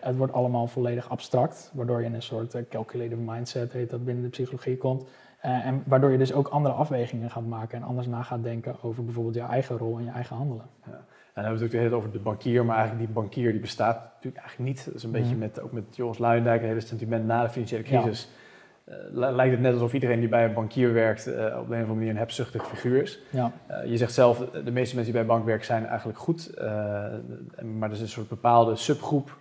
het 0.00 0.16
wordt 0.16 0.32
allemaal 0.32 0.66
volledig 0.66 1.10
abstract, 1.10 1.70
waardoor 1.74 2.00
je 2.00 2.06
in 2.06 2.14
een 2.14 2.22
soort 2.22 2.54
uh, 2.54 2.62
calculative 2.70 3.20
mindset, 3.20 3.72
heet 3.72 3.90
dat 3.90 4.04
binnen 4.04 4.24
de 4.24 4.30
psychologie, 4.30 4.76
komt. 4.76 5.04
en 5.40 5.82
waardoor 5.86 6.10
je 6.10 6.18
dus 6.18 6.32
ook 6.32 6.48
andere 6.48 6.74
afwegingen 6.74 7.30
gaat 7.30 7.46
maken 7.46 7.78
en 7.78 7.84
anders 7.84 8.06
na 8.06 8.22
gaat 8.22 8.42
denken 8.42 8.76
over 8.82 9.04
bijvoorbeeld 9.04 9.34
je 9.34 9.40
eigen 9.40 9.78
rol 9.78 9.98
en 9.98 10.04
je 10.04 10.10
eigen 10.10 10.36
handelen. 10.36 10.66
Ja 10.86 11.04
dan 11.38 11.46
hebben 11.46 11.68
we 11.68 11.76
het 11.76 11.84
natuurlijk 11.84 12.06
over 12.06 12.18
de 12.18 12.24
bankier, 12.24 12.64
maar 12.64 12.76
eigenlijk 12.76 13.06
die 13.06 13.14
bankier 13.14 13.52
die 13.52 13.60
bestaat 13.60 14.02
natuurlijk 14.14 14.44
eigenlijk 14.44 14.70
niet. 14.70 14.84
Dat 14.84 14.94
is 14.94 15.02
een 15.02 15.10
beetje 15.10 15.30
mhm. 15.30 15.38
met, 15.38 15.60
ook 15.60 15.72
met 15.72 15.84
Joris 15.90 16.18
Luijendijk, 16.18 16.60
het 16.60 16.68
hele 16.68 16.80
sentiment 16.80 17.26
na 17.26 17.42
de 17.42 17.50
financiële 17.50 17.82
crisis. 17.82 18.28
Ja. 18.86 18.94
Uh, 18.94 19.34
lijkt 19.34 19.52
het 19.52 19.60
net 19.60 19.72
alsof 19.72 19.92
iedereen 19.92 20.20
die 20.20 20.28
bij 20.28 20.44
een 20.44 20.54
bankier 20.54 20.92
werkt 20.92 21.28
uh, 21.28 21.34
op 21.34 21.40
de 21.40 21.46
een 21.48 21.60
of 21.60 21.68
andere 21.68 21.94
manier 21.94 22.10
een 22.10 22.16
hebzuchtig 22.16 22.66
figuur 22.66 23.02
is. 23.02 23.20
Ja. 23.30 23.52
Uh, 23.70 23.90
je 23.90 23.96
zegt 23.96 24.12
zelf, 24.12 24.38
de 24.38 24.70
meeste 24.70 24.94
mensen 24.94 25.02
die 25.02 25.12
bij 25.12 25.20
een 25.20 25.26
bank 25.26 25.44
werken 25.44 25.66
zijn 25.66 25.86
eigenlijk 25.86 26.18
goed. 26.18 26.50
maar 27.78 27.88
er 27.88 27.94
is 27.94 28.00
een 28.00 28.08
soort 28.08 28.28
bepaalde 28.28 28.76
subgroep 28.76 29.36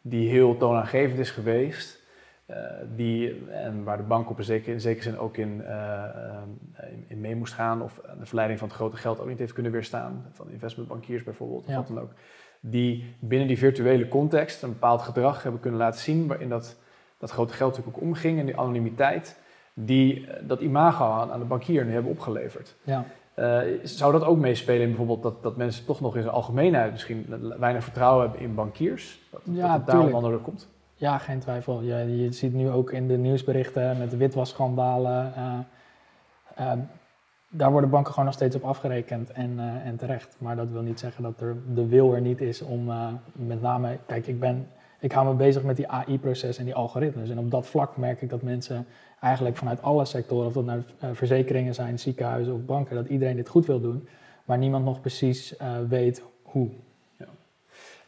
die 0.00 0.28
heel 0.28 0.56
toonaangevend 0.56 1.18
is 1.18 1.30
geweest. 1.30 2.01
Uh, 2.52 2.58
die, 2.96 3.46
en 3.50 3.84
waar 3.84 3.96
de 3.96 4.02
bank 4.02 4.30
op 4.30 4.38
een 4.38 4.44
zekere, 4.44 4.72
in 4.72 4.80
zekere 4.80 5.02
zin 5.02 5.18
ook 5.18 5.36
in, 5.36 5.64
in, 6.90 7.04
in, 7.08 7.20
mee 7.20 7.36
moest 7.36 7.54
gaan, 7.54 7.82
of 7.82 8.00
de 8.18 8.26
verleiding 8.26 8.58
van 8.58 8.68
het 8.68 8.76
grote 8.76 8.96
geld 8.96 9.20
ook 9.20 9.28
niet 9.28 9.38
heeft 9.38 9.52
kunnen 9.52 9.72
weerstaan, 9.72 10.26
van 10.32 10.50
investmentbankiers 10.50 11.22
bijvoorbeeld, 11.22 11.66
of 11.66 11.74
wat 11.74 11.86
dan 11.86 12.00
ook, 12.00 12.12
die 12.60 13.14
binnen 13.18 13.48
die 13.48 13.58
virtuele 13.58 14.08
context 14.08 14.62
een 14.62 14.68
bepaald 14.68 15.02
gedrag 15.02 15.42
hebben 15.42 15.60
kunnen 15.60 15.80
laten 15.80 16.00
zien, 16.00 16.26
waarin 16.26 16.48
dat, 16.48 16.76
dat 17.18 17.30
grote 17.30 17.52
geld 17.52 17.70
natuurlijk 17.70 17.96
ook 17.96 18.08
omging 18.08 18.38
en 18.38 18.46
die 18.46 18.58
anonimiteit, 18.58 19.40
die 19.74 20.26
dat 20.42 20.60
imago 20.60 21.04
aan, 21.04 21.32
aan 21.32 21.38
de 21.38 21.44
bankier 21.44 21.84
nu 21.84 21.92
hebben 21.92 22.10
opgeleverd. 22.10 22.76
Ja. 22.82 23.04
Uh, 23.36 23.60
zou 23.82 24.12
dat 24.12 24.24
ook 24.24 24.38
meespelen 24.38 24.80
in 24.80 24.88
bijvoorbeeld 24.88 25.22
dat, 25.22 25.42
dat 25.42 25.56
mensen 25.56 25.84
toch 25.84 26.00
nog 26.00 26.16
in 26.16 26.22
zijn 26.22 26.34
algemeenheid 26.34 26.92
misschien 26.92 27.26
weinig 27.58 27.84
vertrouwen 27.84 28.22
hebben 28.22 28.40
in 28.40 28.54
bankiers? 28.54 29.20
Dat, 29.30 29.40
ja, 29.44 29.66
dat 29.66 29.76
het 29.76 29.86
daarom 29.86 30.14
onder 30.14 30.38
komt? 30.38 30.68
Ja, 31.02 31.18
geen 31.18 31.38
twijfel. 31.38 31.80
Je, 31.80 32.22
je 32.22 32.32
ziet 32.32 32.52
nu 32.52 32.70
ook 32.70 32.92
in 32.92 33.08
de 33.08 33.16
nieuwsberichten 33.16 33.98
met 33.98 34.10
de 34.10 34.16
witwasschandalen. 34.16 35.32
Uh, 36.58 36.72
daar 37.48 37.70
worden 37.70 37.90
banken 37.90 38.10
gewoon 38.10 38.24
nog 38.24 38.34
steeds 38.34 38.56
op 38.56 38.64
afgerekend 38.64 39.30
en, 39.30 39.50
uh, 39.50 39.86
en 39.86 39.96
terecht. 39.96 40.36
Maar 40.38 40.56
dat 40.56 40.68
wil 40.68 40.82
niet 40.82 41.00
zeggen 41.00 41.22
dat 41.22 41.40
er 41.40 41.56
de 41.74 41.86
wil 41.86 42.14
er 42.14 42.20
niet 42.20 42.40
is 42.40 42.62
om 42.62 42.90
met 43.32 43.62
name... 43.62 43.98
Kijk, 44.06 44.26
ik, 44.26 44.40
ben, 44.40 44.68
ik 45.00 45.12
hou 45.12 45.26
me 45.26 45.34
bezig 45.34 45.62
met 45.62 45.76
die 45.76 45.88
AI-proces 45.88 46.58
en 46.58 46.64
die 46.64 46.74
algoritmes. 46.74 47.30
En 47.30 47.38
op 47.38 47.50
dat 47.50 47.66
vlak 47.66 47.96
merk 47.96 48.22
ik 48.22 48.30
dat 48.30 48.42
mensen 48.42 48.86
eigenlijk 49.20 49.56
vanuit 49.56 49.82
alle 49.82 50.04
sectoren... 50.04 50.46
of 50.46 50.52
dat 50.52 50.64
nou 50.64 50.82
verzekeringen 51.12 51.74
zijn, 51.74 51.98
ziekenhuizen 51.98 52.54
of 52.54 52.64
banken... 52.64 52.96
dat 52.96 53.06
iedereen 53.06 53.36
dit 53.36 53.48
goed 53.48 53.66
wil 53.66 53.80
doen, 53.80 54.08
maar 54.44 54.58
niemand 54.58 54.84
nog 54.84 55.00
precies 55.00 55.54
weet 55.88 56.22
hoe. 56.42 56.70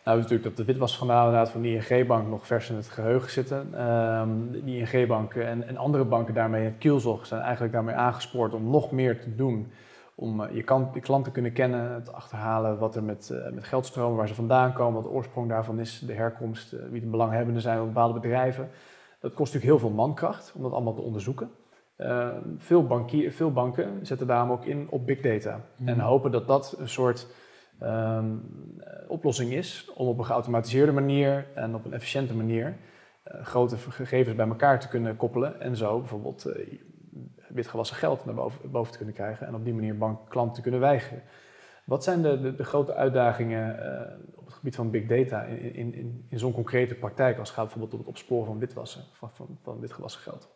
Nou, 0.04 0.18
natuurlijk 0.18 0.44
dat 0.44 0.56
de 0.56 0.64
witwasschandaal 0.64 1.26
inderdaad 1.26 1.50
van 1.50 1.62
de 1.62 1.68
ING-bank 1.68 2.28
nog 2.28 2.46
vers 2.46 2.70
in 2.70 2.76
het 2.76 2.88
geheugen 2.88 3.30
zitten. 3.30 3.88
Um, 4.20 4.50
die 4.64 4.78
ING-bank 4.78 5.34
en, 5.34 5.66
en, 5.66 5.76
andere 5.76 6.04
banken 6.04 6.34
daarmee 6.34 6.60
in 6.60 6.66
het 6.66 6.78
kielzog 6.78 7.26
zijn 7.26 7.40
eigenlijk 7.40 7.72
daarmee 7.72 7.94
aangespoord 7.94 8.54
om 8.54 8.70
nog 8.70 8.90
meer 8.90 9.20
te 9.20 9.34
doen. 9.34 9.72
Om 10.14 10.40
uh, 10.40 10.54
je, 10.54 10.62
kan, 10.62 10.90
je 10.94 11.00
klant 11.00 11.24
te 11.24 11.30
kunnen 11.30 11.52
kennen, 11.52 11.92
het 11.92 12.12
achterhalen 12.12 12.78
wat 12.78 12.96
er 12.96 13.02
met, 13.02 13.30
uh, 13.32 13.52
met 13.52 13.64
geldstromen, 13.64 14.16
waar 14.16 14.28
ze 14.28 14.34
vandaan 14.34 14.72
komen, 14.72 14.94
wat 14.94 15.02
de 15.02 15.16
oorsprong 15.16 15.48
daarvan 15.48 15.80
is, 15.80 15.98
de 15.98 16.12
herkomst, 16.12 16.72
uh, 16.72 16.80
wie 16.90 17.00
de 17.00 17.06
belanghebbenden 17.06 17.62
zijn 17.62 17.76
van 17.76 17.86
bepaalde 17.86 18.20
bedrijven. 18.20 18.70
Dat 19.20 19.34
kost 19.34 19.54
natuurlijk 19.54 19.80
heel 19.80 19.88
veel 19.88 19.96
mankracht 19.96 20.52
om 20.56 20.62
dat 20.62 20.72
allemaal 20.72 20.94
te 20.94 21.00
onderzoeken. 21.00 21.50
Ehm, 21.96 22.40
veel, 22.58 22.86
bankier, 22.86 23.32
veel 23.32 23.52
banken 23.52 24.06
zetten 24.06 24.26
daarom 24.26 24.50
ook 24.50 24.64
in 24.64 24.86
op 24.90 25.06
big 25.06 25.20
data 25.20 25.60
mm. 25.76 25.88
en 25.88 26.00
hopen 26.00 26.30
dat 26.30 26.46
dat 26.46 26.76
een 26.78 26.88
soort 26.88 27.26
um, 27.82 28.42
oplossing 29.08 29.52
is 29.52 29.90
om 29.94 30.06
op 30.06 30.18
een 30.18 30.24
geautomatiseerde 30.24 30.92
manier 30.92 31.46
en 31.54 31.74
op 31.74 31.84
een 31.84 31.92
efficiënte 31.92 32.34
manier 32.34 32.76
uh, 33.32 33.44
grote 33.44 33.76
gegevens 33.76 34.36
bij 34.36 34.48
elkaar 34.48 34.80
te 34.80 34.88
kunnen 34.88 35.16
koppelen 35.16 35.60
en 35.60 35.76
zo 35.76 35.98
bijvoorbeeld 35.98 36.46
uh, 36.46 36.78
witgewassen 37.48 37.96
geld 37.96 38.24
naar 38.24 38.34
boven, 38.34 38.70
boven, 38.70 38.92
te 38.92 38.96
kunnen 38.96 39.14
krijgen 39.14 39.46
en 39.46 39.54
op 39.54 39.64
die 39.64 39.74
manier 39.74 39.98
bankklanten 39.98 40.54
te 40.54 40.62
kunnen 40.62 40.80
weigeren. 40.80 41.22
Wat 41.84 42.04
zijn 42.04 42.22
de, 42.22 42.54
de, 42.54 42.64
grote 42.64 42.94
uitdagingen 42.94 43.76
uh, 43.76 44.38
op 44.38 44.44
het 44.44 44.54
gebied 44.54 44.76
van 44.76 44.90
big 44.90 45.06
data 45.06 45.42
in, 45.42 45.74
in, 45.74 45.94
in, 45.94 46.26
in 46.28 46.38
zo'n 46.38 46.52
concrete 46.52 46.94
praktijk 46.94 47.38
als 47.38 47.48
het 47.48 47.58
gaat 47.58 47.64
bijvoorbeeld 47.64 47.92
om 47.92 47.98
het 47.98 48.08
opsporen 48.08 48.46
van 48.46 48.58
witwassen, 48.58 49.04
van, 49.12 49.30
van 49.62 49.80
witgewassen 49.80 50.20
geld? 50.20 50.48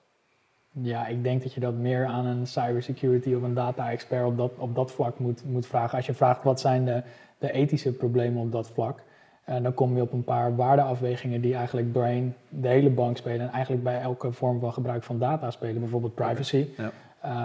Ja, 0.73 1.07
ik 1.07 1.23
denk 1.23 1.43
dat 1.43 1.55
je 1.55 1.61
dat 1.61 1.75
meer 1.75 2.07
aan 2.07 2.27
een 2.27 2.47
cybersecurity 2.47 3.35
of 3.35 3.43
een 3.43 3.55
data-expert 3.55 4.27
op 4.27 4.37
dat, 4.37 4.53
op 4.59 4.75
dat 4.75 4.93
vlak 4.93 5.19
moet, 5.19 5.45
moet 5.45 5.67
vragen. 5.67 5.97
Als 5.97 6.07
je 6.07 6.15
vraagt 6.15 6.43
wat 6.43 6.61
zijn 6.61 6.85
de, 6.85 7.03
de 7.39 7.53
ethische 7.53 7.93
problemen 7.93 8.43
op 8.43 8.53
dat 8.53 8.69
vlak, 8.69 9.03
uh, 9.49 9.63
dan 9.63 9.75
kom 9.75 9.97
je 9.97 10.03
op 10.03 10.13
een 10.13 10.25
paar 10.25 10.57
waardeafwegingen 10.57 11.41
die 11.41 11.55
eigenlijk 11.55 11.95
doorheen 11.95 12.35
de 12.49 12.69
hele 12.69 12.91
bank 12.91 13.17
spelen 13.17 13.41
en 13.41 13.53
eigenlijk 13.53 13.83
bij 13.83 14.01
elke 14.01 14.33
vorm 14.33 14.59
van 14.59 14.73
gebruik 14.73 15.03
van 15.03 15.19
data 15.19 15.51
spelen. 15.51 15.81
Bijvoorbeeld 15.81 16.15
privacy 16.15 16.67
ja. 16.77 16.93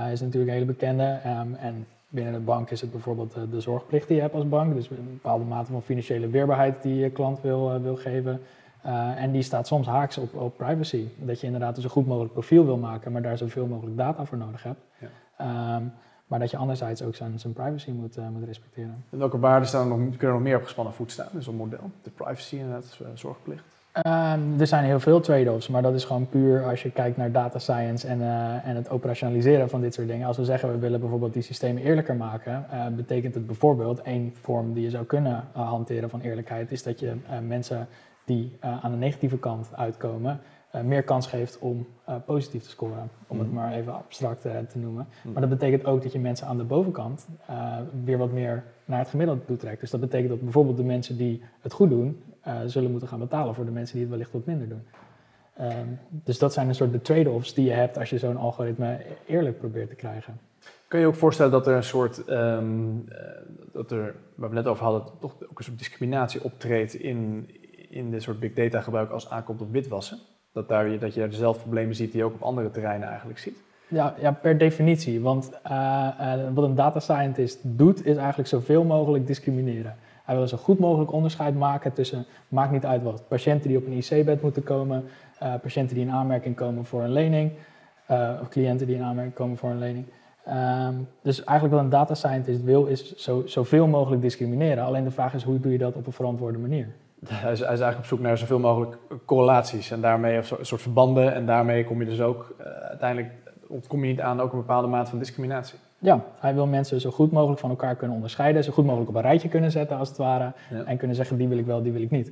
uh, 0.05 0.12
is 0.12 0.21
natuurlijk 0.21 0.47
een 0.47 0.57
hele 0.57 0.71
bekende. 0.71 1.19
Um, 1.25 1.55
en 1.55 1.88
binnen 2.07 2.33
de 2.33 2.39
bank 2.39 2.69
is 2.69 2.81
het 2.81 2.91
bijvoorbeeld 2.91 3.36
de 3.51 3.62
zorgplicht 3.62 4.07
die 4.07 4.15
je 4.15 4.21
hebt 4.21 4.33
als 4.33 4.49
bank. 4.49 4.75
Dus 4.75 4.89
een 4.89 5.19
bepaalde 5.21 5.45
mate 5.45 5.71
van 5.71 5.81
financiële 5.81 6.27
weerbaarheid 6.27 6.81
die 6.81 6.95
je 6.95 7.09
klant 7.09 7.41
wil, 7.41 7.75
uh, 7.75 7.81
wil 7.81 7.95
geven. 7.95 8.41
Uh, 8.86 9.22
en 9.22 9.32
die 9.32 9.41
staat 9.41 9.67
soms 9.67 9.88
haaks 9.88 10.17
op, 10.17 10.36
op 10.36 10.58
privacy. 10.58 11.06
Dat 11.17 11.39
je 11.39 11.46
inderdaad 11.46 11.76
een 11.76 11.82
zo 11.82 11.89
goed 11.89 12.08
mogelijk 12.08 12.34
profiel 12.34 12.65
wil 12.65 12.78
maken, 12.78 13.12
maar 13.12 13.22
daar 13.22 13.38
zoveel 13.38 13.65
mogelijk 13.65 13.98
data 13.98 14.26
voor 14.26 14.38
nodig 14.38 14.63
hebt. 14.63 14.80
Ja. 15.00 15.76
Um, 15.76 15.91
maar 16.28 16.39
dat 16.39 16.52
je 16.52 16.58
anderzijds 16.58 17.02
ook 17.02 17.15
zijn, 17.15 17.39
zijn 17.39 17.54
privacy 17.54 17.91
moet, 17.91 18.17
uh, 18.17 18.28
moet 18.28 18.43
respecteren. 18.43 19.04
En 19.10 19.17
welke 19.17 19.39
waarden 19.39 19.67
staan 19.67 19.91
er 19.91 19.98
nog, 19.98 20.10
kunnen 20.10 20.28
er 20.28 20.34
nog 20.34 20.41
meer 20.41 20.58
op 20.58 20.63
gespannen 20.63 20.93
voet 20.93 21.12
staan 21.12 21.28
in 21.34 21.43
zo'n 21.43 21.56
model? 21.56 21.91
De 22.02 22.10
privacy 22.10 22.56
inderdaad, 22.56 23.00
uh, 23.02 23.08
zorgplicht? 23.13 23.63
Um, 24.08 24.60
er 24.60 24.67
zijn 24.67 24.84
heel 24.84 25.00
veel 25.00 25.19
trade-offs, 25.19 25.67
maar 25.67 25.82
dat 25.82 25.93
is 25.93 26.06
gewoon 26.06 26.30
puur 26.30 26.65
als 26.65 26.84
je 26.84 26.91
kijkt 26.91 27.17
naar 27.17 27.32
data 27.32 27.60
science 27.60 28.08
en, 28.08 28.19
uh, 28.19 28.67
en 28.67 28.76
het 28.76 28.89
operationaliseren 28.89 29.69
van 29.69 29.82
dit 29.82 29.93
soort 29.93 30.08
dingen. 30.08 30.28
Als 30.28 30.38
we 30.38 30.46
zeggen 30.46 30.72
we 30.72 30.78
willen 30.78 31.00
bijvoorbeeld 31.00 31.34
die 31.34 31.41
systemen 31.41 31.82
eerlijker 31.82 32.15
maken, 32.15 32.65
betekent 32.96 33.34
het 33.34 33.46
bijvoorbeeld 33.46 34.02
één 34.02 34.34
vorm 34.41 34.74
die 34.74 34.84
je 34.84 34.89
zou 34.89 35.06
kunnen 35.06 35.43
hanteren 35.52 36.10
van 36.10 36.22
eerlijkheid, 36.22 36.72
is 36.72 36.84
dat 36.84 37.00
je 37.00 37.15
mensen 37.48 37.88
die 38.25 38.57
uh, 38.63 38.83
aan 38.83 38.91
de 38.91 38.97
negatieve 38.97 39.38
kant 39.38 39.69
uitkomen, 39.75 40.39
uh, 40.75 40.81
meer 40.81 41.03
kans 41.03 41.27
geeft 41.27 41.59
om 41.59 41.88
uh, 42.09 42.15
positief 42.25 42.63
te 42.63 42.69
scoren. 42.69 43.09
Om 43.27 43.39
het 43.39 43.47
mhm. 43.47 43.55
maar 43.55 43.73
even 43.73 43.93
abstract 43.93 44.41
te 44.41 44.77
noemen. 44.77 45.07
Mhm. 45.21 45.31
Maar 45.33 45.41
dat 45.41 45.59
betekent 45.59 45.86
ook 45.86 46.03
dat 46.03 46.12
je 46.12 46.19
mensen 46.19 46.47
aan 46.47 46.57
de 46.57 46.63
bovenkant 46.63 47.27
weer 48.03 48.17
wat 48.17 48.31
meer 48.31 48.63
naar 48.86 48.99
het 48.99 49.09
gemiddelde 49.09 49.45
toe 49.45 49.57
trekt. 49.57 49.79
Dus 49.79 49.89
dat 49.89 49.99
betekent 49.99 50.29
dat 50.29 50.41
bijvoorbeeld 50.41 50.77
de 50.77 50.83
mensen 50.83 51.17
die 51.17 51.41
het 51.62 51.73
goed 51.73 51.89
doen, 51.89 52.23
zullen 52.65 52.91
moeten 52.91 53.07
gaan 53.09 53.19
betalen 53.19 53.55
voor 53.55 53.65
de 53.65 53.71
mensen 53.71 53.93
die 53.93 54.03
het 54.03 54.12
wellicht 54.12 54.31
wat 54.31 54.45
minder 54.45 54.69
doen. 54.69 54.81
Um, 55.62 55.99
dus 56.09 56.38
dat 56.38 56.53
zijn 56.53 56.67
een 56.67 56.75
soort 56.75 56.91
de 56.91 57.01
trade-offs 57.01 57.53
die 57.53 57.65
je 57.65 57.71
hebt 57.71 57.97
als 57.97 58.09
je 58.09 58.17
zo'n 58.17 58.38
algoritme 58.38 58.99
eerlijk 59.25 59.57
probeert 59.57 59.89
te 59.89 59.95
krijgen. 59.95 60.39
Kun 60.88 60.99
je 60.99 61.07
ook 61.07 61.15
voorstellen 61.15 61.51
dat 61.51 61.67
er 61.67 61.75
een 61.75 61.83
soort, 61.83 62.25
ehm, 62.25 62.97
eh, 63.07 63.17
dat 63.71 63.91
er, 63.91 64.15
waar 64.36 64.49
we 64.49 64.55
net 64.55 64.67
over 64.67 64.83
hadden, 64.83 65.13
toch 65.19 65.36
ook 65.49 65.57
een 65.57 65.63
soort 65.63 65.77
discriminatie 65.77 66.43
optreedt 66.43 66.93
in, 66.93 67.49
in 67.93 68.12
dit 68.12 68.21
soort 68.21 68.39
big 68.39 68.53
data 68.53 68.82
gebruik 68.82 69.10
als 69.10 69.29
aankomt 69.29 69.62
op 69.62 69.71
witwassen? 69.71 70.17
Dat, 70.51 70.67
daar, 70.67 70.99
dat 70.99 71.13
je 71.13 71.27
dezelfde 71.27 71.62
problemen 71.62 71.95
ziet 71.95 72.12
die 72.12 72.19
je 72.19 72.25
ook 72.25 72.34
op 72.34 72.41
andere 72.41 72.71
terreinen 72.71 73.08
eigenlijk 73.08 73.39
ziet? 73.39 73.58
Ja, 73.88 74.15
ja 74.19 74.32
per 74.32 74.58
definitie. 74.58 75.21
Want 75.21 75.51
uh, 75.67 76.08
uh, 76.19 76.34
wat 76.53 76.63
een 76.63 76.75
data 76.75 76.99
scientist 76.99 77.60
doet, 77.62 78.06
is 78.06 78.15
eigenlijk 78.15 78.49
zoveel 78.49 78.84
mogelijk 78.84 79.27
discrimineren. 79.27 79.95
Hij 80.23 80.36
wil 80.36 80.47
zo 80.47 80.58
goed 80.58 80.79
mogelijk 80.79 81.12
onderscheid 81.12 81.56
maken 81.56 81.93
tussen, 81.93 82.25
maakt 82.47 82.71
niet 82.71 82.86
uit 82.86 83.03
wat, 83.03 83.27
patiënten 83.27 83.67
die 83.67 83.77
op 83.77 83.86
een 83.86 83.93
IC-bed 83.97 84.41
moeten 84.41 84.63
komen, 84.63 85.03
uh, 85.43 85.53
patiënten 85.62 85.95
die 85.95 86.06
in 86.06 86.12
aanmerking 86.12 86.56
komen 86.56 86.86
voor 86.86 87.03
een 87.03 87.12
lening, 87.12 87.51
of 88.41 88.49
cliënten 88.49 88.88
die 88.88 88.95
in 88.95 89.03
aanmerking 89.03 89.36
komen 89.36 89.58
voor 89.58 89.69
een 89.69 89.79
lening. 89.79 90.06
Um, 90.47 91.08
dus 91.21 91.43
eigenlijk 91.43 91.75
wat 91.75 91.84
een 91.84 91.99
data 91.99 92.13
scientist 92.13 92.63
wil, 92.63 92.86
is 92.86 93.15
zo, 93.15 93.43
zoveel 93.45 93.88
mogelijk 93.88 94.21
discrimineren. 94.21 94.84
Alleen 94.84 95.03
de 95.03 95.12
vraag 95.12 95.34
is, 95.34 95.43
hoe 95.43 95.60
doe 95.60 95.71
je 95.71 95.77
dat 95.77 95.95
op 95.95 96.06
een 96.06 96.13
verantwoorde 96.13 96.58
manier? 96.58 96.88
Hij 97.27 97.51
is, 97.51 97.62
eigenlijk 97.62 97.97
op 97.97 98.05
zoek 98.05 98.19
naar 98.19 98.38
zoveel 98.38 98.59
mogelijk 98.59 98.97
correlaties 99.25 99.91
en 99.91 100.01
daarmee 100.01 100.39
of 100.39 100.51
een 100.51 100.65
soort 100.65 100.81
verbanden. 100.81 101.33
En 101.33 101.45
daarmee 101.45 101.86
kom 101.86 101.99
je 101.99 102.05
dus 102.05 102.21
ook 102.21 102.55
uiteindelijk 102.89 103.31
ontkom 103.67 104.03
je 104.03 104.12
niet 104.12 104.21
aan 104.21 104.41
ook 104.41 104.51
een 104.51 104.59
bepaalde 104.59 104.88
mate 104.88 105.09
van 105.09 105.19
discriminatie. 105.19 105.79
Ja, 105.99 106.23
hij 106.39 106.53
wil 106.53 106.67
mensen 106.67 107.01
zo 107.01 107.12
goed 107.12 107.31
mogelijk 107.31 107.59
van 107.59 107.69
elkaar 107.69 107.95
kunnen 107.95 108.15
onderscheiden, 108.15 108.63
zo 108.63 108.71
goed 108.71 108.86
mogelijk 108.86 109.09
op 109.09 109.15
een 109.15 109.21
rijtje 109.21 109.49
kunnen 109.49 109.71
zetten 109.71 109.97
als 109.97 110.09
het 110.09 110.17
ware. 110.17 110.51
En 110.86 110.97
kunnen 110.97 111.15
zeggen 111.15 111.38
die 111.38 111.47
wil 111.47 111.57
ik 111.57 111.65
wel, 111.65 111.81
die 111.81 111.91
wil 111.91 112.01
ik 112.01 112.12
niet. 112.12 112.31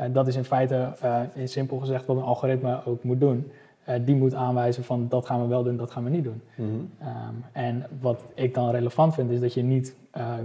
Uh, 0.00 0.06
dat 0.12 0.26
is 0.26 0.36
in 0.36 0.44
feite, 0.44 0.92
uh, 1.04 1.20
in 1.34 1.48
simpel 1.48 1.78
gezegd, 1.78 2.06
wat 2.06 2.16
een 2.16 2.22
algoritme 2.22 2.80
ook 2.84 3.02
moet 3.02 3.20
doen. 3.20 3.50
Uh, 3.88 3.94
die 4.04 4.14
moet 4.14 4.34
aanwijzen 4.34 4.84
van 4.84 5.08
dat 5.08 5.26
gaan 5.26 5.40
we 5.40 5.46
wel 5.46 5.62
doen, 5.62 5.76
dat 5.76 5.90
gaan 5.90 6.04
we 6.04 6.10
niet 6.10 6.24
doen. 6.24 6.42
Mm 6.56 6.66
-hmm. 6.66 7.08
um, 7.08 7.44
en 7.52 7.86
wat 8.00 8.24
ik 8.34 8.54
dan 8.54 8.70
relevant 8.70 9.14
vind, 9.14 9.30
is 9.30 9.40
dat 9.40 9.54
je 9.54 9.62
niet 9.62 9.96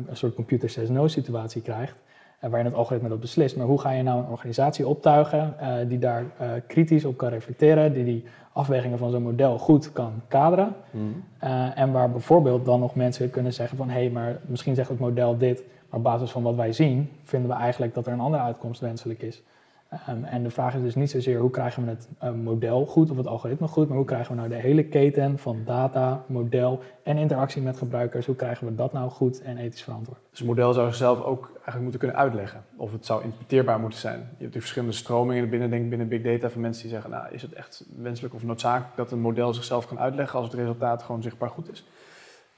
een 0.08 0.18
soort 0.18 0.36
computer 0.36 0.70
says 0.70 0.90
no 0.90 1.08
situatie 1.08 1.62
krijgt, 1.62 1.96
waarin 2.42 2.66
het 2.66 2.74
algoritme 2.74 3.10
dat 3.10 3.20
beslist. 3.20 3.56
Maar 3.58 3.66
hoe 3.66 3.80
ga 3.80 3.92
je 3.92 4.04
nou 4.04 4.20
een 4.20 4.30
organisatie 4.30 4.88
optuigen 4.88 5.56
die 5.88 6.00
daar 6.00 6.26
kritisch 6.68 7.06
op 7.06 7.18
kan 7.18 7.30
reflecteren, 7.30 7.94
die 7.94 8.04
die 8.04 8.24
afwegingen 8.54 8.98
van 8.98 9.12
zo'n 9.12 9.24
model 9.24 9.58
goed 9.58 9.92
kan 9.92 10.12
kaderen. 10.28 10.76
Mm. 10.92 11.24
Uh, 11.44 11.78
en 11.78 11.92
waar 11.92 12.12
bijvoorbeeld 12.12 12.66
dan 12.66 12.80
nog 12.80 12.96
mensen 12.96 13.30
kunnen 13.30 13.54
zeggen 13.54 13.78
van 13.78 13.90
hé, 13.90 14.00
hey, 14.00 14.10
maar 14.10 14.40
misschien 14.46 14.76
zegt 14.76 14.90
het 14.90 15.00
model 15.00 15.38
dit, 15.38 15.64
maar 15.90 16.00
op 16.00 16.04
basis 16.04 16.32
van 16.32 16.44
wat 16.44 16.56
wij 16.56 16.74
zien, 16.74 17.10
vinden 17.24 17.50
we 17.50 17.56
eigenlijk 17.56 17.94
dat 17.94 18.08
er 18.08 18.14
een 18.14 18.20
andere 18.20 18.44
uitkomst 18.44 18.82
wenselijk 18.82 19.22
is. 19.22 19.44
Um, 20.10 20.24
en 20.24 20.44
de 20.44 20.50
vraag 20.50 20.76
is 20.76 20.82
dus 20.82 20.96
niet 20.96 21.10
zozeer 21.10 21.40
hoe 21.40 21.50
krijgen 21.50 21.84
we 21.84 21.90
het 21.90 22.10
uh, 22.24 22.32
model 22.32 22.86
goed 22.86 23.12
of 23.12 23.18
het 23.18 23.28
algoritme 23.28 23.68
goed, 23.68 23.88
maar 23.88 23.98
hoe 23.98 24.06
krijgen 24.06 24.32
we 24.32 24.38
nou 24.38 24.50
de 24.50 24.56
hele 24.56 24.84
keten 24.84 25.38
van 25.38 25.62
data, 25.66 26.24
model 26.26 26.80
en 27.04 27.18
interactie 27.18 27.62
met 27.62 27.78
gebruikers, 27.78 28.26
hoe 28.26 28.36
krijgen 28.36 28.68
we 28.68 28.76
dat 28.76 28.94
nou 28.94 29.10
goed 29.10 29.42
en 29.42 29.58
ethisch 29.58 29.84
verantwoord? 29.84 30.20
Dus 30.30 30.40
het 30.40 30.48
model 30.48 30.74
zou 30.74 30.88
zichzelf 30.88 31.22
ook 31.22 31.46
eigenlijk 31.46 31.82
moeten 31.82 32.00
kunnen 32.00 32.18
uitleggen, 32.18 32.64
of 32.76 32.92
het 32.92 33.06
zou 33.06 33.24
interpreteerbaar 33.24 33.80
moeten 33.80 34.00
zijn. 34.00 34.20
Je 34.20 34.38
hebt 34.38 34.52
die 34.52 34.62
verschillende 34.62 34.96
stromingen 34.96 35.50
binnen, 35.50 35.70
denk 35.70 35.90
binnen 35.90 36.08
big 36.08 36.22
data 36.22 36.50
van 36.50 36.62
mensen 36.62 36.82
die 36.82 36.92
zeggen, 36.92 37.10
nou 37.10 37.26
is 37.32 37.42
het 37.42 37.54
echt 37.54 37.86
wenselijk 37.96 38.34
of 38.34 38.44
noodzakelijk 38.44 38.96
dat 38.96 39.12
een 39.12 39.20
model 39.22 39.54
zichzelf 39.54 39.88
kan 39.88 40.00
uitleggen 40.00 40.40
als 40.40 40.48
het 40.48 40.60
resultaat 40.60 41.04
gewoon 41.04 41.22
zichtbaar 41.22 41.50
goed 41.50 41.72
is. 41.72 41.86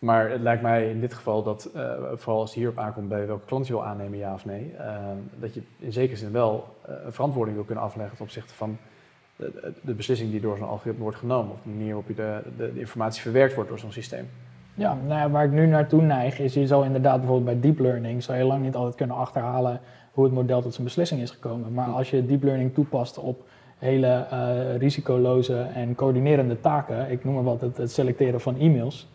Maar 0.03 0.29
het 0.29 0.41
lijkt 0.41 0.61
mij 0.61 0.89
in 0.89 0.99
dit 0.99 1.13
geval 1.13 1.43
dat, 1.43 1.69
uh, 1.75 1.81
vooral 2.13 2.39
als 2.39 2.49
het 2.49 2.59
hierop 2.59 2.77
aankomt 2.77 3.09
bij 3.09 3.27
welke 3.27 3.45
klant 3.45 3.67
je 3.67 3.73
wil 3.73 3.85
aannemen, 3.85 4.17
ja 4.17 4.33
of 4.33 4.45
nee, 4.45 4.73
uh, 4.79 4.95
dat 5.39 5.53
je 5.53 5.61
in 5.79 5.91
zekere 5.91 6.17
zin 6.17 6.31
wel 6.31 6.67
uh, 6.89 6.95
een 7.05 7.13
verantwoording 7.13 7.55
wil 7.55 7.65
kunnen 7.65 7.83
afleggen 7.83 8.15
ten 8.15 8.25
opzichte 8.25 8.53
van 8.53 8.77
de, 9.35 9.73
de 9.81 9.93
beslissing 9.93 10.31
die 10.31 10.41
door 10.41 10.57
zo'n 10.57 10.67
algoritme 10.67 11.03
wordt 11.03 11.17
genomen, 11.17 11.51
of 11.51 11.61
de 11.63 11.69
manier 11.69 11.85
waarop 11.85 12.07
je 12.07 12.15
de, 12.15 12.41
de, 12.57 12.73
de 12.73 12.79
informatie 12.79 13.21
verwerkt 13.21 13.53
wordt 13.53 13.69
door 13.69 13.79
zo'n 13.79 13.91
systeem. 13.91 14.29
Ja, 14.73 14.97
nou 15.07 15.19
ja, 15.19 15.29
waar 15.29 15.45
ik 15.45 15.51
nu 15.51 15.65
naartoe 15.65 16.01
neig 16.01 16.39
is, 16.39 16.53
je 16.53 16.67
zal 16.67 16.83
inderdaad 16.83 17.17
bijvoorbeeld 17.17 17.61
bij 17.61 17.69
deep 17.69 17.79
learning, 17.79 18.23
zal 18.23 18.35
je 18.35 18.43
lang 18.43 18.63
niet 18.63 18.75
altijd 18.75 18.95
kunnen 18.95 19.15
achterhalen 19.15 19.79
hoe 20.11 20.23
het 20.23 20.33
model 20.33 20.61
tot 20.61 20.73
zijn 20.73 20.85
beslissing 20.85 21.21
is 21.21 21.31
gekomen. 21.31 21.73
Maar 21.73 21.87
als 21.87 22.09
je 22.09 22.25
deep 22.25 22.43
learning 22.43 22.73
toepast 22.73 23.17
op 23.17 23.43
hele 23.77 24.25
risicoloze 24.77 25.61
en 25.61 25.95
coördinerende 25.95 26.59
taken, 26.59 27.11
ik 27.11 27.23
noem 27.23 27.33
maar 27.33 27.43
wat, 27.43 27.61
het, 27.61 27.77
het 27.77 27.91
selecteren 27.91 28.41
van 28.41 28.57
e-mails, 28.57 29.11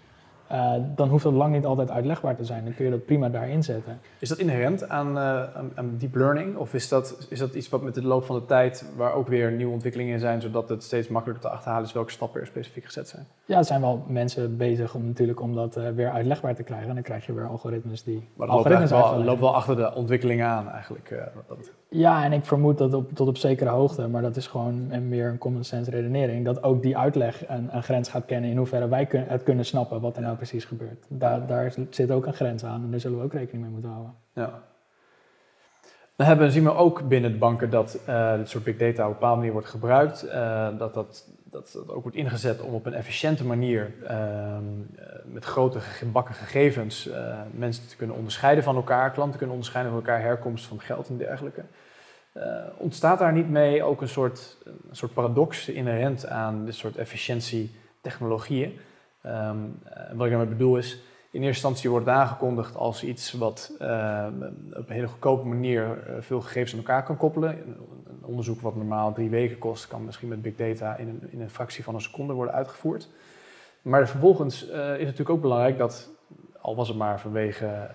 uh, 0.52 0.74
dan 0.94 1.08
hoeft 1.08 1.24
dat 1.24 1.32
lang 1.32 1.54
niet 1.54 1.64
altijd 1.64 1.90
uitlegbaar 1.90 2.36
te 2.36 2.44
zijn. 2.44 2.64
Dan 2.64 2.74
kun 2.74 2.84
je 2.84 2.90
dat 2.90 3.04
prima 3.04 3.28
daarin 3.28 3.62
zetten. 3.62 4.00
Is 4.18 4.28
dat 4.28 4.38
inherent 4.38 4.88
aan, 4.88 5.16
uh, 5.16 5.42
aan, 5.74 5.94
deep 5.98 6.14
learning? 6.14 6.56
Of 6.56 6.74
is 6.74 6.88
dat, 6.88 7.26
is 7.28 7.38
dat 7.38 7.54
iets 7.54 7.68
wat 7.68 7.82
met 7.82 7.94
de 7.94 8.02
loop 8.02 8.24
van 8.24 8.36
de 8.36 8.44
tijd, 8.44 8.84
waar 8.96 9.12
ook 9.12 9.28
weer 9.28 9.52
nieuwe 9.52 9.72
ontwikkelingen 9.72 10.12
in 10.12 10.20
zijn, 10.20 10.40
zodat 10.40 10.68
het 10.68 10.82
steeds 10.82 11.08
makkelijker 11.08 11.48
te 11.48 11.54
achterhalen 11.54 11.86
is 11.86 11.92
welke 11.92 12.10
stappen 12.10 12.40
er 12.40 12.46
specifiek 12.46 12.84
gezet 12.84 13.08
zijn? 13.08 13.26
Ja, 13.44 13.58
er 13.58 13.64
zijn 13.64 13.80
wel 13.80 14.04
mensen 14.08 14.56
bezig 14.56 14.94
om 14.94 15.06
natuurlijk 15.06 15.40
om 15.40 15.54
dat 15.54 15.76
uh, 15.76 15.88
weer 15.88 16.10
uitlegbaar 16.10 16.54
te 16.54 16.62
krijgen. 16.62 16.88
En 16.88 16.94
dan 16.94 17.02
krijg 17.02 17.26
je 17.26 17.32
weer 17.32 17.48
algoritmes 17.48 18.02
die. 18.02 18.28
Maar 18.36 18.46
dat 18.46 18.56
loopt, 18.64 18.90
wel, 18.90 19.24
loopt 19.24 19.40
wel 19.40 19.54
achter 19.54 19.76
de 19.76 19.94
ontwikkelingen 19.94 20.46
aan 20.46 20.68
eigenlijk. 20.70 21.14
Dat... 21.48 21.70
Ja, 21.90 22.24
en 22.24 22.32
ik 22.32 22.44
vermoed 22.44 22.78
dat 22.78 22.94
op, 22.94 23.12
tot 23.12 23.28
op 23.28 23.36
zekere 23.36 23.70
hoogte, 23.70 24.08
maar 24.08 24.22
dat 24.22 24.36
is 24.36 24.46
gewoon 24.46 24.86
een, 24.90 25.08
meer 25.08 25.28
een 25.28 25.38
common 25.38 25.64
sense 25.64 25.90
redenering, 25.90 26.44
dat 26.44 26.62
ook 26.62 26.82
die 26.82 26.96
uitleg 26.96 27.48
een, 27.48 27.76
een 27.76 27.82
grens 27.82 28.08
gaat 28.08 28.24
kennen 28.24 28.50
in 28.50 28.56
hoeverre 28.56 28.88
wij 28.88 29.06
kun, 29.06 29.24
het 29.26 29.42
kunnen 29.42 29.64
snappen 29.64 30.00
wat 30.00 30.16
er 30.16 30.22
nou 30.22 30.36
precies 30.36 30.64
gebeurt. 30.64 31.04
Daar, 31.08 31.46
daar 31.46 31.74
zit 31.90 32.10
ook 32.10 32.26
een 32.26 32.34
grens 32.34 32.64
aan 32.64 32.82
en 32.82 32.90
daar 32.90 33.00
zullen 33.00 33.18
we 33.18 33.24
ook 33.24 33.32
rekening 33.32 33.62
mee 33.62 33.72
moeten 33.72 33.90
houden. 33.90 34.14
Ja. 34.32 34.62
Dan 36.16 36.26
hebben, 36.26 36.52
zien 36.52 36.64
we 36.64 36.74
ook 36.74 37.08
binnen 37.08 37.32
de 37.32 37.38
banken 37.38 37.70
dat 37.70 37.98
uh, 38.08 38.36
dit 38.36 38.48
soort 38.48 38.64
big 38.64 38.76
data 38.76 39.02
op 39.02 39.08
een 39.08 39.12
bepaalde 39.12 39.36
manier 39.36 39.52
wordt 39.52 39.68
gebruikt. 39.68 40.26
Uh, 40.26 40.68
dat, 40.78 40.94
dat, 40.94 41.28
dat 41.50 41.72
dat 41.72 41.90
ook 41.90 42.02
wordt 42.02 42.16
ingezet 42.16 42.60
om 42.60 42.74
op 42.74 42.86
een 42.86 42.94
efficiënte 42.94 43.44
manier 43.44 43.92
uh, 44.02 44.58
met 45.24 45.44
grote 45.44 45.80
gebakken 45.80 46.34
gegevens 46.34 47.10
mensen 47.50 47.88
te 47.88 47.96
kunnen 47.96 48.16
onderscheiden 48.16 48.64
van 48.64 48.76
elkaar, 48.76 49.10
klanten 49.10 49.32
te 49.32 49.38
kunnen 49.38 49.54
onderscheiden 49.56 49.92
van 49.92 50.02
elkaar, 50.02 50.20
herkomst 50.20 50.66
van 50.66 50.80
geld 50.80 51.08
en 51.08 51.16
dergelijke. 51.16 51.64
ontstaat 52.76 53.18
daar 53.18 53.32
niet 53.32 53.50
mee 53.50 53.82
ook 53.82 54.00
een 54.00 54.08
soort, 54.08 54.56
een 54.64 54.96
soort 54.96 55.12
paradox 55.12 55.68
inherent 55.68 56.26
aan 56.26 56.64
dit 56.64 56.74
soort 56.74 56.96
efficiëntietechnologieën? 56.96 58.78
Um, 59.26 59.78
wat 60.12 60.26
ik 60.26 60.32
daarmee 60.32 60.46
bedoel 60.46 60.76
is, 60.76 61.02
in 61.38 61.44
eerste 61.44 61.66
instantie 61.66 61.90
wordt 61.90 62.08
aangekondigd 62.08 62.76
als 62.76 63.04
iets 63.04 63.32
wat 63.32 63.76
uh, 63.80 64.26
op 64.72 64.88
een 64.88 64.94
hele 64.94 65.06
goedkope 65.06 65.46
manier 65.46 65.84
uh, 65.86 66.14
veel 66.20 66.40
gegevens 66.40 66.72
aan 66.72 66.78
elkaar 66.78 67.02
kan 67.04 67.16
koppelen. 67.16 67.50
Een, 67.50 67.76
onderzoek 68.22 68.60
wat 68.60 68.76
normaal 68.76 69.12
drie 69.12 69.30
weken 69.30 69.58
kost, 69.58 69.86
kan 69.86 70.04
misschien 70.04 70.28
met 70.28 70.42
big 70.42 70.54
data 70.54 70.96
in 70.96 71.08
een, 71.08 71.28
in 71.30 71.40
een 71.40 71.50
fractie 71.50 71.84
van 71.84 71.94
een 71.94 72.00
seconde 72.00 72.32
worden 72.32 72.54
uitgevoerd. 72.54 73.08
Maar 73.82 74.08
vervolgens 74.08 74.68
uh, 74.68 74.70
is 74.74 74.76
het 74.76 74.98
natuurlijk 74.98 75.30
ook 75.30 75.40
belangrijk 75.40 75.78
dat, 75.78 76.10
al 76.60 76.76
was 76.76 76.88
het 76.88 76.96
maar 76.96 77.20
vanwege 77.20 77.90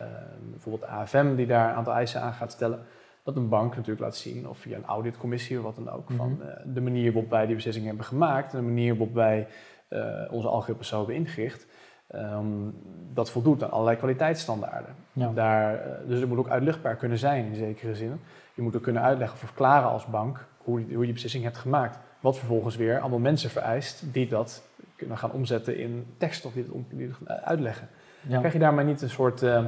bijvoorbeeld 0.51 0.91
AFM 0.91 1.35
die 1.35 1.45
daar 1.45 1.69
een 1.69 1.75
aantal 1.75 1.93
eisen 1.93 2.21
aan 2.21 2.33
gaat 2.33 2.51
stellen, 2.51 2.79
dat 3.23 3.35
een 3.35 3.49
bank 3.49 3.75
natuurlijk 3.75 4.01
laat 4.01 4.15
zien, 4.15 4.47
of 4.47 4.57
via 4.57 4.77
een 4.77 4.85
auditcommissie 4.85 5.57
of 5.57 5.63
wat 5.63 5.75
dan 5.75 5.89
ook, 5.89 6.09
mm 6.09 6.19
-hmm. 6.19 6.37
van 6.37 6.73
de 6.73 6.81
manier 6.81 7.13
waarop 7.13 7.31
wij 7.31 7.45
die 7.45 7.55
beslissingen 7.55 7.89
hebben 7.89 8.05
gemaakt 8.07 8.53
en 8.53 8.59
de 8.59 8.65
manier 8.65 8.97
waarop 8.97 9.13
wij 9.13 9.47
uh, 9.89 10.31
onze 10.31 10.47
algoritmes 10.47 10.87
zo 10.87 10.97
hebben 10.97 11.15
ingericht, 11.15 11.67
um, 12.15 12.75
dat 13.13 13.29
voldoet 13.31 13.63
aan 13.63 13.71
allerlei 13.71 13.97
kwaliteitsstandaarden. 13.97 14.95
Ja. 15.13 15.31
Daar, 15.33 15.73
uh, 15.73 16.07
dus 16.07 16.19
het 16.19 16.29
moet 16.29 16.37
ook 16.37 16.49
uitlegbaar 16.49 16.95
kunnen 16.95 17.17
zijn 17.17 17.45
in 17.45 17.55
zekere 17.55 17.95
zin. 17.95 18.19
Je 18.53 18.61
moet 18.61 18.75
ook 18.75 18.83
kunnen 18.83 19.01
uitleggen 19.01 19.35
of 19.35 19.43
verklaren 19.43 19.89
als 19.89 20.05
bank 20.05 20.45
hoe, 20.57 20.85
hoe 20.93 21.05
je 21.07 21.13
beslissing 21.13 21.43
hebt 21.43 21.57
gemaakt. 21.57 21.99
Wat 22.19 22.37
vervolgens 22.37 22.75
weer 22.75 22.99
allemaal 22.99 23.19
mensen 23.19 23.49
vereist 23.49 24.03
die 24.13 24.27
dat 24.27 24.63
kunnen 24.95 25.17
gaan 25.17 25.31
omzetten 25.31 25.77
in 25.77 26.05
tekst 26.17 26.45
of 26.45 26.53
die 26.53 26.63
het, 26.63 26.73
die 26.89 27.07
het 27.07 27.43
uitleggen. 27.43 27.87
Ja. 28.27 28.37
Krijg 28.37 28.53
je 28.53 28.59
daar 28.59 28.73
maar 28.73 28.85
niet 28.85 29.01
een 29.01 29.09
soort. 29.09 29.41
Uh, 29.41 29.65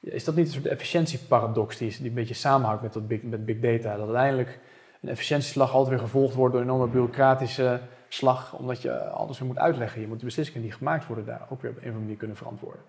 is 0.00 0.24
dat 0.24 0.34
niet 0.34 0.46
een 0.46 0.52
soort 0.52 0.66
efficiëntieparadox 0.66 1.76
die, 1.76 1.96
die 1.98 2.08
een 2.08 2.14
beetje 2.14 2.34
samenhangt 2.34 2.82
met, 2.82 2.92
dat 2.92 3.08
big, 3.08 3.22
met 3.22 3.44
big 3.44 3.60
data? 3.60 3.96
Dat 3.96 4.06
uiteindelijk 4.06 4.58
een 5.00 5.08
efficiëntieslag 5.08 5.72
altijd 5.72 5.88
weer 5.88 6.04
gevolgd 6.04 6.34
wordt 6.34 6.54
door 6.54 6.62
enorme 6.62 6.86
bureaucratische 6.86 7.80
slag, 8.08 8.58
omdat 8.58 8.82
je 8.82 9.08
alles 9.08 9.38
weer 9.38 9.48
moet 9.48 9.58
uitleggen. 9.58 10.00
Je 10.00 10.08
moet 10.08 10.18
de 10.18 10.24
beslissingen 10.24 10.62
die 10.62 10.72
gemaakt 10.72 11.06
worden 11.06 11.26
daar 11.26 11.46
ook 11.48 11.62
weer 11.62 11.70
op 11.70 11.76
een 11.76 11.82
of 11.82 11.88
andere 11.88 12.02
manier 12.02 12.16
kunnen 12.16 12.36
verantwoorden. 12.36 12.80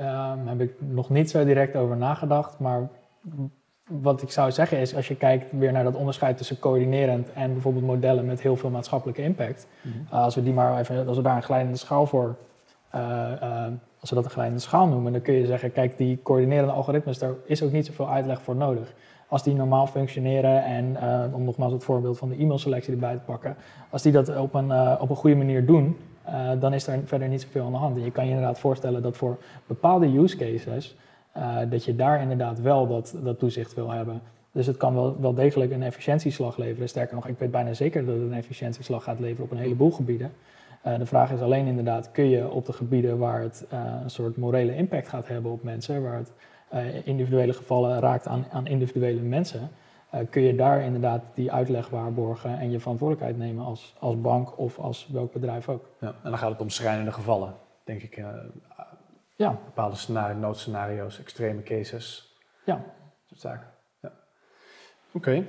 Um, 0.00 0.48
heb 0.48 0.60
ik 0.60 0.72
nog 0.78 1.10
niet 1.10 1.30
zo 1.30 1.44
direct 1.44 1.76
over 1.76 1.96
nagedacht, 1.96 2.58
maar 2.58 2.88
wat 3.84 4.22
ik 4.22 4.30
zou 4.30 4.50
zeggen 4.50 4.78
is, 4.78 4.94
als 4.96 5.08
je 5.08 5.16
kijkt 5.16 5.52
weer 5.52 5.72
naar 5.72 5.84
dat 5.84 5.94
onderscheid 5.94 6.36
tussen 6.36 6.58
coördinerend 6.58 7.32
en 7.32 7.52
bijvoorbeeld 7.52 7.84
modellen 7.84 8.26
met 8.26 8.40
heel 8.40 8.56
veel 8.56 8.70
maatschappelijke 8.70 9.22
impact, 9.22 9.66
mm 9.82 9.92
-hmm. 9.92 10.06
uh, 10.06 10.12
als 10.12 10.34
we 10.34 10.42
die 10.42 10.52
maar 10.52 10.78
even, 10.78 11.06
als 11.06 11.16
we 11.16 11.22
daar 11.22 11.36
een 11.36 11.42
glijdende 11.42 11.78
schaal 11.78 12.06
voor, 12.06 12.36
uh, 12.94 13.00
uh, 13.42 13.66
als 14.00 14.10
we 14.10 14.16
dat 14.16 14.24
een 14.24 14.30
glijdende 14.30 14.60
schaal 14.60 14.86
noemen, 14.86 15.12
dan 15.12 15.22
kun 15.22 15.34
je 15.34 15.46
zeggen, 15.46 15.72
kijk, 15.72 15.96
die 15.96 16.20
coördinerende 16.22 16.72
algoritmes, 16.72 17.18
daar 17.18 17.32
is 17.44 17.62
ook 17.62 17.72
niet 17.72 17.86
zoveel 17.86 18.08
uitleg 18.08 18.42
voor 18.42 18.56
nodig 18.56 18.92
als 19.32 19.42
die 19.42 19.54
normaal 19.54 19.86
functioneren 19.86 20.64
en 20.64 20.96
uh, 21.02 21.34
om 21.34 21.44
nogmaals 21.44 21.72
het 21.72 21.84
voorbeeld 21.84 22.18
van 22.18 22.28
de 22.28 22.36
e-mailselectie 22.38 22.92
erbij 22.92 23.14
te 23.14 23.20
pakken, 23.24 23.56
als 23.90 24.02
die 24.02 24.12
dat 24.12 24.36
op 24.36 24.54
een, 24.54 24.68
uh, 24.68 24.96
op 25.00 25.10
een 25.10 25.16
goede 25.16 25.36
manier 25.36 25.66
doen, 25.66 25.96
uh, 26.28 26.50
dan 26.60 26.74
is 26.74 26.86
er 26.86 27.00
verder 27.04 27.28
niet 27.28 27.40
zoveel 27.40 27.64
aan 27.64 27.72
de 27.72 27.78
hand. 27.78 27.96
En 27.96 28.04
je 28.04 28.10
kan 28.10 28.24
je 28.24 28.30
inderdaad 28.30 28.58
voorstellen 28.58 29.02
dat 29.02 29.16
voor 29.16 29.38
bepaalde 29.66 30.18
use 30.18 30.36
cases, 30.36 30.96
dat 31.68 31.84
je 31.84 31.96
daar 31.96 32.20
inderdaad 32.20 32.60
wel 32.60 32.86
dat, 32.86 33.16
dat 33.22 33.38
toezicht 33.38 33.74
wil 33.74 33.90
hebben. 33.90 34.20
Dus 34.52 34.66
het 34.66 34.76
kan 34.76 34.94
wel, 34.94 35.20
wel 35.20 35.34
degelijk 35.34 35.72
een 35.72 35.82
efficiëntieslag 35.82 36.56
leveren. 36.56 36.88
Sterker 36.88 37.14
nog, 37.14 37.28
ik 37.28 37.38
weet 37.38 37.50
bijna 37.50 37.72
zeker 37.72 38.04
dat 38.06 38.14
het 38.14 38.24
een 38.24 38.32
efficiëntieslag 38.32 39.04
gaat 39.04 39.20
leveren 39.20 39.44
op 39.44 39.50
een 39.50 39.58
heleboel 39.58 39.90
gebieden. 39.90 40.32
De 40.82 41.06
vraag 41.06 41.32
is 41.32 41.40
alleen 41.40 41.66
inderdaad, 41.66 42.10
kun 42.10 42.28
je 42.28 42.50
op 42.50 42.66
de 42.66 42.72
gebieden 42.72 43.18
waar 43.18 43.40
het 43.40 43.66
een 44.02 44.10
soort 44.10 44.36
morele 44.36 44.76
impact 44.76 45.08
gaat 45.08 45.28
hebben 45.28 45.52
op 45.52 45.62
mensen, 45.62 46.02
waar 46.02 46.16
het 46.16 46.32
individuele 47.04 47.52
gevallen 47.52 48.00
raakt 48.00 48.26
aan, 48.26 48.46
aan 48.50 48.66
individuele 48.66 49.20
mensen, 49.20 49.70
kun 50.30 50.42
je 50.42 50.54
daar 50.54 50.82
inderdaad 50.82 51.22
die 51.34 51.52
uitleg 51.52 51.88
waarborgen 51.88 52.58
en 52.58 52.70
je 52.70 52.80
verantwoordelijkheid 52.80 53.38
nemen 53.38 53.64
als, 53.64 53.94
als 53.98 54.20
bank 54.20 54.58
of 54.58 54.78
als 54.78 55.08
welk 55.12 55.32
bedrijf 55.32 55.68
ook. 55.68 55.88
Ja, 56.00 56.08
en 56.08 56.30
dan 56.30 56.38
gaat 56.38 56.50
het 56.50 56.60
om 56.60 56.68
schrijnende 56.70 57.12
gevallen, 57.12 57.54
denk 57.84 58.02
ik. 58.02 58.16
ja. 59.36 59.58
Bepaalde 59.64 59.96
scenario, 59.96 60.36
noodscenario's, 60.36 61.20
extreme 61.20 61.62
cases. 61.62 62.36
Ja. 62.64 62.74
Dat 62.74 62.84
soort 63.26 63.40
zaken. 63.40 63.66
Oké. 65.12 65.44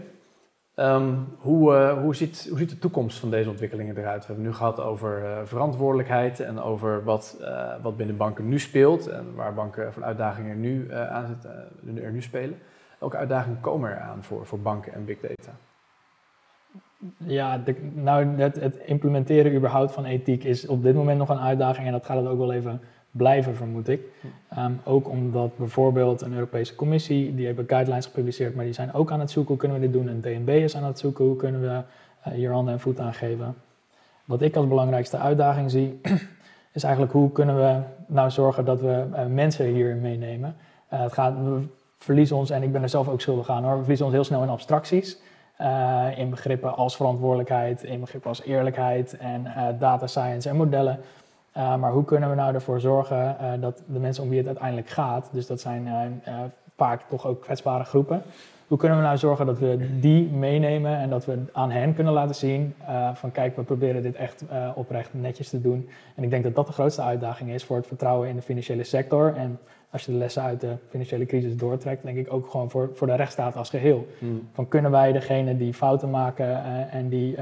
Ehm, 0.75 1.13
hoe, 1.38 1.73
uh, 1.73 2.01
hoe, 2.01 2.15
ziet, 2.15 2.47
hoe 2.49 2.57
ziet 2.57 2.69
de 2.69 2.79
toekomst 2.79 3.19
van 3.19 3.29
deze 3.29 3.49
ontwikkelingen 3.49 3.97
eruit? 3.97 4.19
We 4.21 4.25
hebben 4.25 4.45
nu 4.45 4.53
gehad 4.53 4.79
over 4.79 5.23
uh, 5.23 5.38
verantwoordelijkheid 5.43 6.39
en 6.39 6.59
over 6.59 7.03
wat, 7.03 7.38
uh, 7.41 7.73
wat 7.81 7.97
binnen 7.97 8.17
banken 8.17 8.47
nu 8.47 8.59
speelt 8.59 9.07
en 9.07 9.36
waar 9.36 9.53
banken 9.53 9.93
van 9.93 10.05
uitdagingen 10.05 10.59
nu, 10.59 10.93
aan 10.93 11.27
zitten, 11.27 12.03
er 12.03 12.12
nu 12.12 12.21
spelen. 12.21 12.57
Welke 12.99 13.17
uitdagingen 13.17 13.59
komen 13.59 13.89
er 13.89 13.99
aan 13.99 14.23
voor, 14.23 14.45
voor 14.45 14.59
banken 14.59 14.93
en 14.93 15.05
big 15.05 15.19
data? 15.19 15.51
Ja, 17.17 17.62
nou, 17.93 18.27
het, 18.38 18.55
het, 18.55 18.75
implementeren 18.75 19.55
überhaupt 19.55 19.91
van 19.91 20.05
ethiek 20.05 20.43
is 20.43 20.67
op 20.67 20.83
dit 20.83 20.95
moment 20.95 21.17
nog 21.17 21.29
een 21.29 21.39
uitdaging 21.39 21.86
en 21.86 21.91
dat 21.91 22.05
gaat 22.05 22.17
het 22.17 22.27
ook 22.27 22.38
wel 22.38 22.53
even 22.53 22.81
blijven, 23.13 23.56
vermoed 23.56 23.88
ik. 23.88 24.02
Um, 24.58 24.80
ook 24.84 25.10
omdat 25.10 25.58
bijvoorbeeld 25.58 26.21
een 26.21 26.34
Europese 26.34 26.76
Commissie, 26.76 27.36
die 27.36 27.45
hebben 27.45 27.65
guidelines 27.67 28.06
gepubliceerd, 28.06 28.56
maar 28.56 28.65
die 28.65 28.73
zijn 28.73 28.93
ook 28.93 29.12
aan 29.12 29.19
het 29.19 29.32
zoeken 29.32 29.52
hoe 29.52 29.60
kunnen 29.60 29.80
we 29.80 29.86
dit 29.86 29.93
doen. 29.93 30.10
En 30.10 30.21
DNB 30.21 30.49
is 30.49 30.76
aan 30.76 30.84
het 30.84 30.99
zoeken 30.99 31.26
hoe 31.26 31.36
kunnen 31.36 31.62
we 31.62 31.67
uh, 31.67 32.34
hier 32.34 32.52
handen 32.52 32.73
en 32.73 32.80
voet 32.80 32.99
aan 32.99 33.13
geven. 33.13 33.56
Wat 34.26 34.41
ik 34.41 34.56
als 34.56 34.67
belangrijkste 34.67 35.17
uitdaging 35.17 35.71
zie, 35.71 35.99
is 36.73 36.84
eigenlijk 36.84 37.13
hoe 37.13 37.32
kunnen 37.32 37.56
we 37.56 37.80
nou 38.06 38.30
zorgen 38.30 38.65
dat 38.65 38.82
we 38.82 39.06
uh, 39.12 39.26
mensen 39.26 39.65
hier 39.65 39.95
meenemen. 39.95 40.56
Uh, 40.93 41.02
het 41.02 41.13
gaat, 41.13 41.34
we 41.36 41.62
verliezen 41.97 42.36
ons, 42.36 42.49
en 42.49 42.63
ik 42.63 42.71
ben 42.71 42.82
er 42.82 42.89
zelf 42.89 43.08
ook 43.08 43.21
schuldig 43.21 43.49
aan 43.49 43.63
hoor, 43.63 43.71
we 43.73 43.80
verliezen 43.80 44.06
ons 44.06 44.15
heel 44.15 44.23
snel 44.23 44.43
in 44.43 44.49
abstracties. 44.49 45.17
in 46.15 46.30
begrippen 46.30 46.76
als 46.76 46.95
verantwoordelijkheid, 46.95 47.84
in 47.84 47.99
begrippen 47.99 48.30
als 48.30 48.43
eerlijkheid 48.43 49.17
en 49.17 49.47
data 49.80 50.08
science 50.08 50.49
en 50.49 50.56
modellen. 50.56 50.99
Uh, 51.58 51.76
maar 51.76 51.92
hoe 51.92 52.06
kunnen 52.06 52.30
we 52.30 52.36
nou 52.36 52.54
ervoor 52.54 52.80
zorgen 52.80 53.38
uh, 53.42 53.52
dat 53.60 53.84
de 53.86 54.00
mensen 54.00 54.24
om 54.24 54.30
wie 54.30 54.38
het 54.38 54.48
uiteindelijk 54.48 54.89
gaat, 54.89 55.30
dus 55.32 55.48
dat 55.48 55.62
zijn 55.62 55.86
uh, 56.28 56.34
vaak 56.76 57.02
toch 57.10 57.28
ook 57.28 57.42
kwetsbare 57.42 57.84
groepen, 57.84 58.22
hoe 58.68 58.78
kunnen 58.78 58.98
we 58.98 59.04
nou 59.04 59.18
zorgen 59.18 59.46
dat 59.46 59.60
we 59.60 60.00
die 60.00 60.30
meenemen 60.30 60.98
en 60.98 61.10
dat 61.10 61.26
we 61.26 61.44
aan 61.52 61.72
hen 61.72 61.94
kunnen 61.94 62.13
laten 62.13 62.36
zien 62.36 62.76
van 63.13 63.32
kijk, 63.32 63.56
we 63.56 63.63
proberen 63.63 64.02
dit 64.02 64.16
echt 64.16 64.44
oprecht 64.76 65.13
netjes 65.13 65.50
te 65.50 65.62
doen. 65.62 65.89
En 66.16 66.24
ik 66.24 66.30
denk 66.30 66.44
dat 66.44 66.56
dat 66.56 66.68
de 66.68 66.74
grootste 66.74 67.02
uitdaging 67.02 67.50
is 67.50 67.63
voor 67.63 67.78
het 67.78 67.88
vertrouwen 67.88 68.30
in 68.30 68.36
de 68.36 68.42
financiële 68.42 68.84
sector. 68.84 69.36
En 69.36 69.60
als 69.89 70.06
je 70.06 70.12
de 70.12 70.18
lessen 70.18 70.44
uit 70.44 70.62
de 70.62 70.76
financiële 70.89 71.26
crisis 71.26 71.58
doortrekt, 71.58 72.04
denk 72.04 72.18
ik 72.18 72.34
ook 72.34 72.50
gewoon 72.50 72.70
voor, 72.70 72.89
voor 72.94 73.08
de 73.08 73.16
rechtsstaat 73.16 73.56
als 73.56 73.70
geheel. 73.70 74.08
Hmm. 74.20 74.48
Van 74.54 74.68
kunnen 74.68 74.92
wij 74.92 75.12
degene 75.12 75.58
die 75.58 75.74
fouten 75.74 76.10
maken 76.10 76.63
en 76.89 77.10
die 77.10 77.36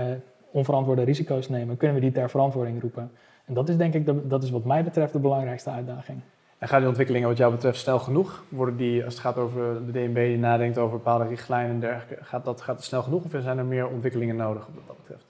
onverantwoorde 0.52 1.04
risico's 1.04 1.50
nemen, 1.50 1.78
kunnen 1.78 1.96
we 1.96 2.02
die 2.02 2.12
ter 2.12 2.30
verantwoording 2.30 2.82
roepen? 2.82 3.12
En 3.46 3.54
dat 3.54 3.70
is 3.70 3.78
denk 3.78 3.94
ik, 3.94 4.06
de, 4.06 4.28
dat 4.28 4.44
is 4.44 4.50
wat 4.50 4.64
mij 4.64 4.84
betreft 4.84 5.14
de 5.14 5.20
belangrijkste 5.20 5.70
uitdaging. 5.70 6.20
En 6.58 6.68
gaan 6.68 6.80
die 6.80 6.88
ontwikkelingen 6.88 7.28
wat 7.28 7.38
jou 7.38 7.52
betreft 7.52 7.80
snel 7.80 8.00
genoeg? 8.00 8.44
Worden 8.50 8.78
die, 8.78 9.06
als 9.06 9.14
het 9.14 9.24
gaat 9.24 9.38
over 9.38 9.86
de 9.86 9.92
DNB 9.92 10.16
die 10.16 10.38
nadenkt 10.38 10.78
over 10.78 10.98
bepaalde 10.98 11.28
richtlijnen 11.28 11.72
en 11.72 11.80
dergelijke, 11.80 12.24
gaat 12.24 12.46
dat, 12.46 12.62
gaat 12.62 12.76
het 12.76 12.86
snel 12.86 13.02
genoeg 13.02 13.24
of 13.24 13.42
zijn 13.42 13.58
er 13.58 13.66
meer 13.66 13.88
ontwikkelingen 13.88 14.36
nodig 14.36 14.66
wat 14.66 14.88
dat 14.88 14.98
betreft? 14.98 15.26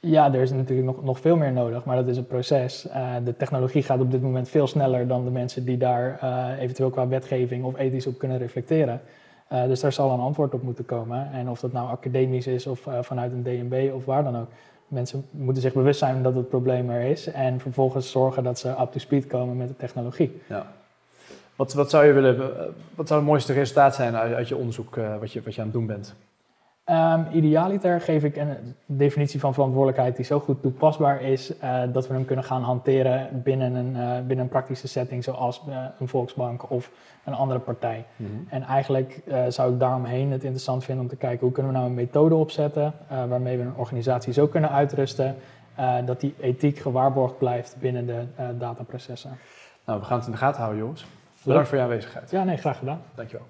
Ja, 0.00 0.32
er 0.34 0.40
is 0.40 0.50
natuurlijk 0.50 0.86
nog, 0.86 1.04
nog 1.04 1.20
veel 1.20 1.36
meer 1.36 1.52
nodig, 1.52 1.84
maar 1.84 1.96
dat 1.96 2.08
is 2.08 2.16
een 2.16 2.26
proces. 2.26 2.86
Uh, 2.86 3.14
de 3.24 3.36
technologie 3.36 3.82
gaat 3.82 4.00
op 4.00 4.10
dit 4.10 4.22
moment 4.22 4.48
veel 4.48 4.66
sneller 4.66 5.06
dan 5.06 5.24
de 5.24 5.30
mensen 5.30 5.64
die 5.64 5.76
daar 5.76 6.20
uh, 6.24 6.62
eventueel 6.62 6.90
qua 6.90 7.08
wetgeving 7.08 7.64
of 7.64 7.76
ethisch 7.76 8.06
op 8.06 8.18
kunnen 8.18 8.38
reflecteren. 8.38 9.00
Uh, 9.52 9.64
dus 9.64 9.80
daar 9.80 9.92
zal 9.92 10.10
een 10.10 10.20
antwoord 10.20 10.54
op 10.54 10.62
moeten 10.62 10.84
komen. 10.84 11.32
En 11.32 11.48
of 11.48 11.60
dat 11.60 11.72
nou 11.72 11.88
academisch 11.88 12.46
is 12.46 12.66
of 12.66 12.88
vanuit 13.00 13.32
een 13.32 13.42
DNB 13.42 13.90
of 13.94 14.04
waar 14.04 14.24
dan 14.24 14.36
ook 14.36 14.48
mensen 14.92 15.26
moeten 15.30 15.62
zich 15.62 15.72
bewust 15.72 15.98
zijn 15.98 16.22
dat 16.22 16.34
het 16.34 16.48
probleem 16.48 16.90
er 16.90 17.10
is 17.10 17.26
en 17.26 17.60
vervolgens 17.60 18.10
zorgen 18.10 18.44
dat 18.44 18.58
ze 18.58 18.68
up 18.68 18.92
to 18.92 18.98
speed 18.98 19.26
komen 19.26 19.56
met 19.56 19.68
de 19.68 19.76
technologie. 19.76 20.40
Ja. 20.48 20.72
Wat, 21.56 21.72
wat 21.72 21.90
zou 21.90 22.06
je 22.06 22.12
willen, 22.12 22.58
eh, 22.58 22.64
wat 22.94 23.08
zou 23.08 23.20
het 23.20 23.28
mooiste 23.28 23.52
resultaat 23.52 23.94
zijn 23.94 24.16
uit, 24.16 24.48
je 24.48 24.56
onderzoek 24.56 24.96
uh, 24.96 25.18
wat, 25.18 25.32
je, 25.32 25.42
wat 25.42 25.54
je 25.54 25.60
aan 25.60 25.66
het 25.66 25.76
doen 25.76 25.86
bent? 25.86 26.14
Um, 26.90 27.26
idealiter 27.32 28.00
geef 28.00 28.24
ik 28.24 28.36
een 28.36 28.74
definitie 28.86 29.40
van 29.40 29.54
verantwoordelijkheid 29.54 30.16
die 30.16 30.24
zo 30.24 30.40
goed 30.40 30.62
toepasbaar 30.62 31.22
is 31.22 31.52
uh, 31.56 31.82
dat 31.92 32.08
we 32.08 32.14
hem 32.14 32.24
kunnen 32.24 32.44
gaan 32.44 32.62
hanteren 32.62 33.42
binnen 33.42 33.74
een, 33.74 33.96
uh, 33.96 34.26
binnen 34.26 34.44
een 34.44 34.48
praktische 34.48 34.88
setting 34.88 35.24
zoals 35.24 35.62
uh, 35.68 35.84
een 35.98 36.08
Volksbank 36.08 36.70
of 36.70 36.90
een 37.24 37.34
andere 37.34 37.60
partij. 37.60 38.04
Mm 38.16 38.26
-hmm. 38.26 38.46
En 38.48 38.62
eigenlijk 38.62 39.20
zou 39.48 39.72
ik 39.72 39.78
daaromheen 39.78 40.30
het 40.30 40.42
interessant 40.42 40.84
vinden 40.84 41.04
om 41.04 41.10
te 41.10 41.16
kijken 41.16 41.40
hoe 41.40 41.52
kunnen 41.52 41.72
we 41.72 41.78
nou 41.78 41.90
een 41.90 41.96
methode 41.96 42.34
opzetten 42.34 42.92
waarmee 43.08 43.56
we 43.56 43.62
een 43.62 43.76
organisatie 43.76 44.32
zo 44.32 44.46
kunnen 44.46 44.70
uitrusten 44.70 45.36
dat 46.04 46.20
die 46.20 46.34
ethiek 46.40 46.78
gewaarborgd 46.78 47.38
blijft 47.38 47.76
binnen 47.80 48.06
de 48.06 48.24
dataprocessen. 48.58 49.38
Nou, 49.84 50.00
we 50.00 50.04
gaan 50.04 50.16
het 50.16 50.26
in 50.26 50.32
de 50.32 50.38
gaten 50.38 50.60
houden 50.60 50.82
jongens. 50.82 51.06
Bedankt 51.44 51.68
voor 51.68 51.76
je 51.76 51.82
aanwezigheid. 51.82 52.30
Ja, 52.30 52.44
nee, 52.44 52.56
graag 52.56 52.78
gedaan. 52.78 53.00
Dankjewel. 53.14 53.46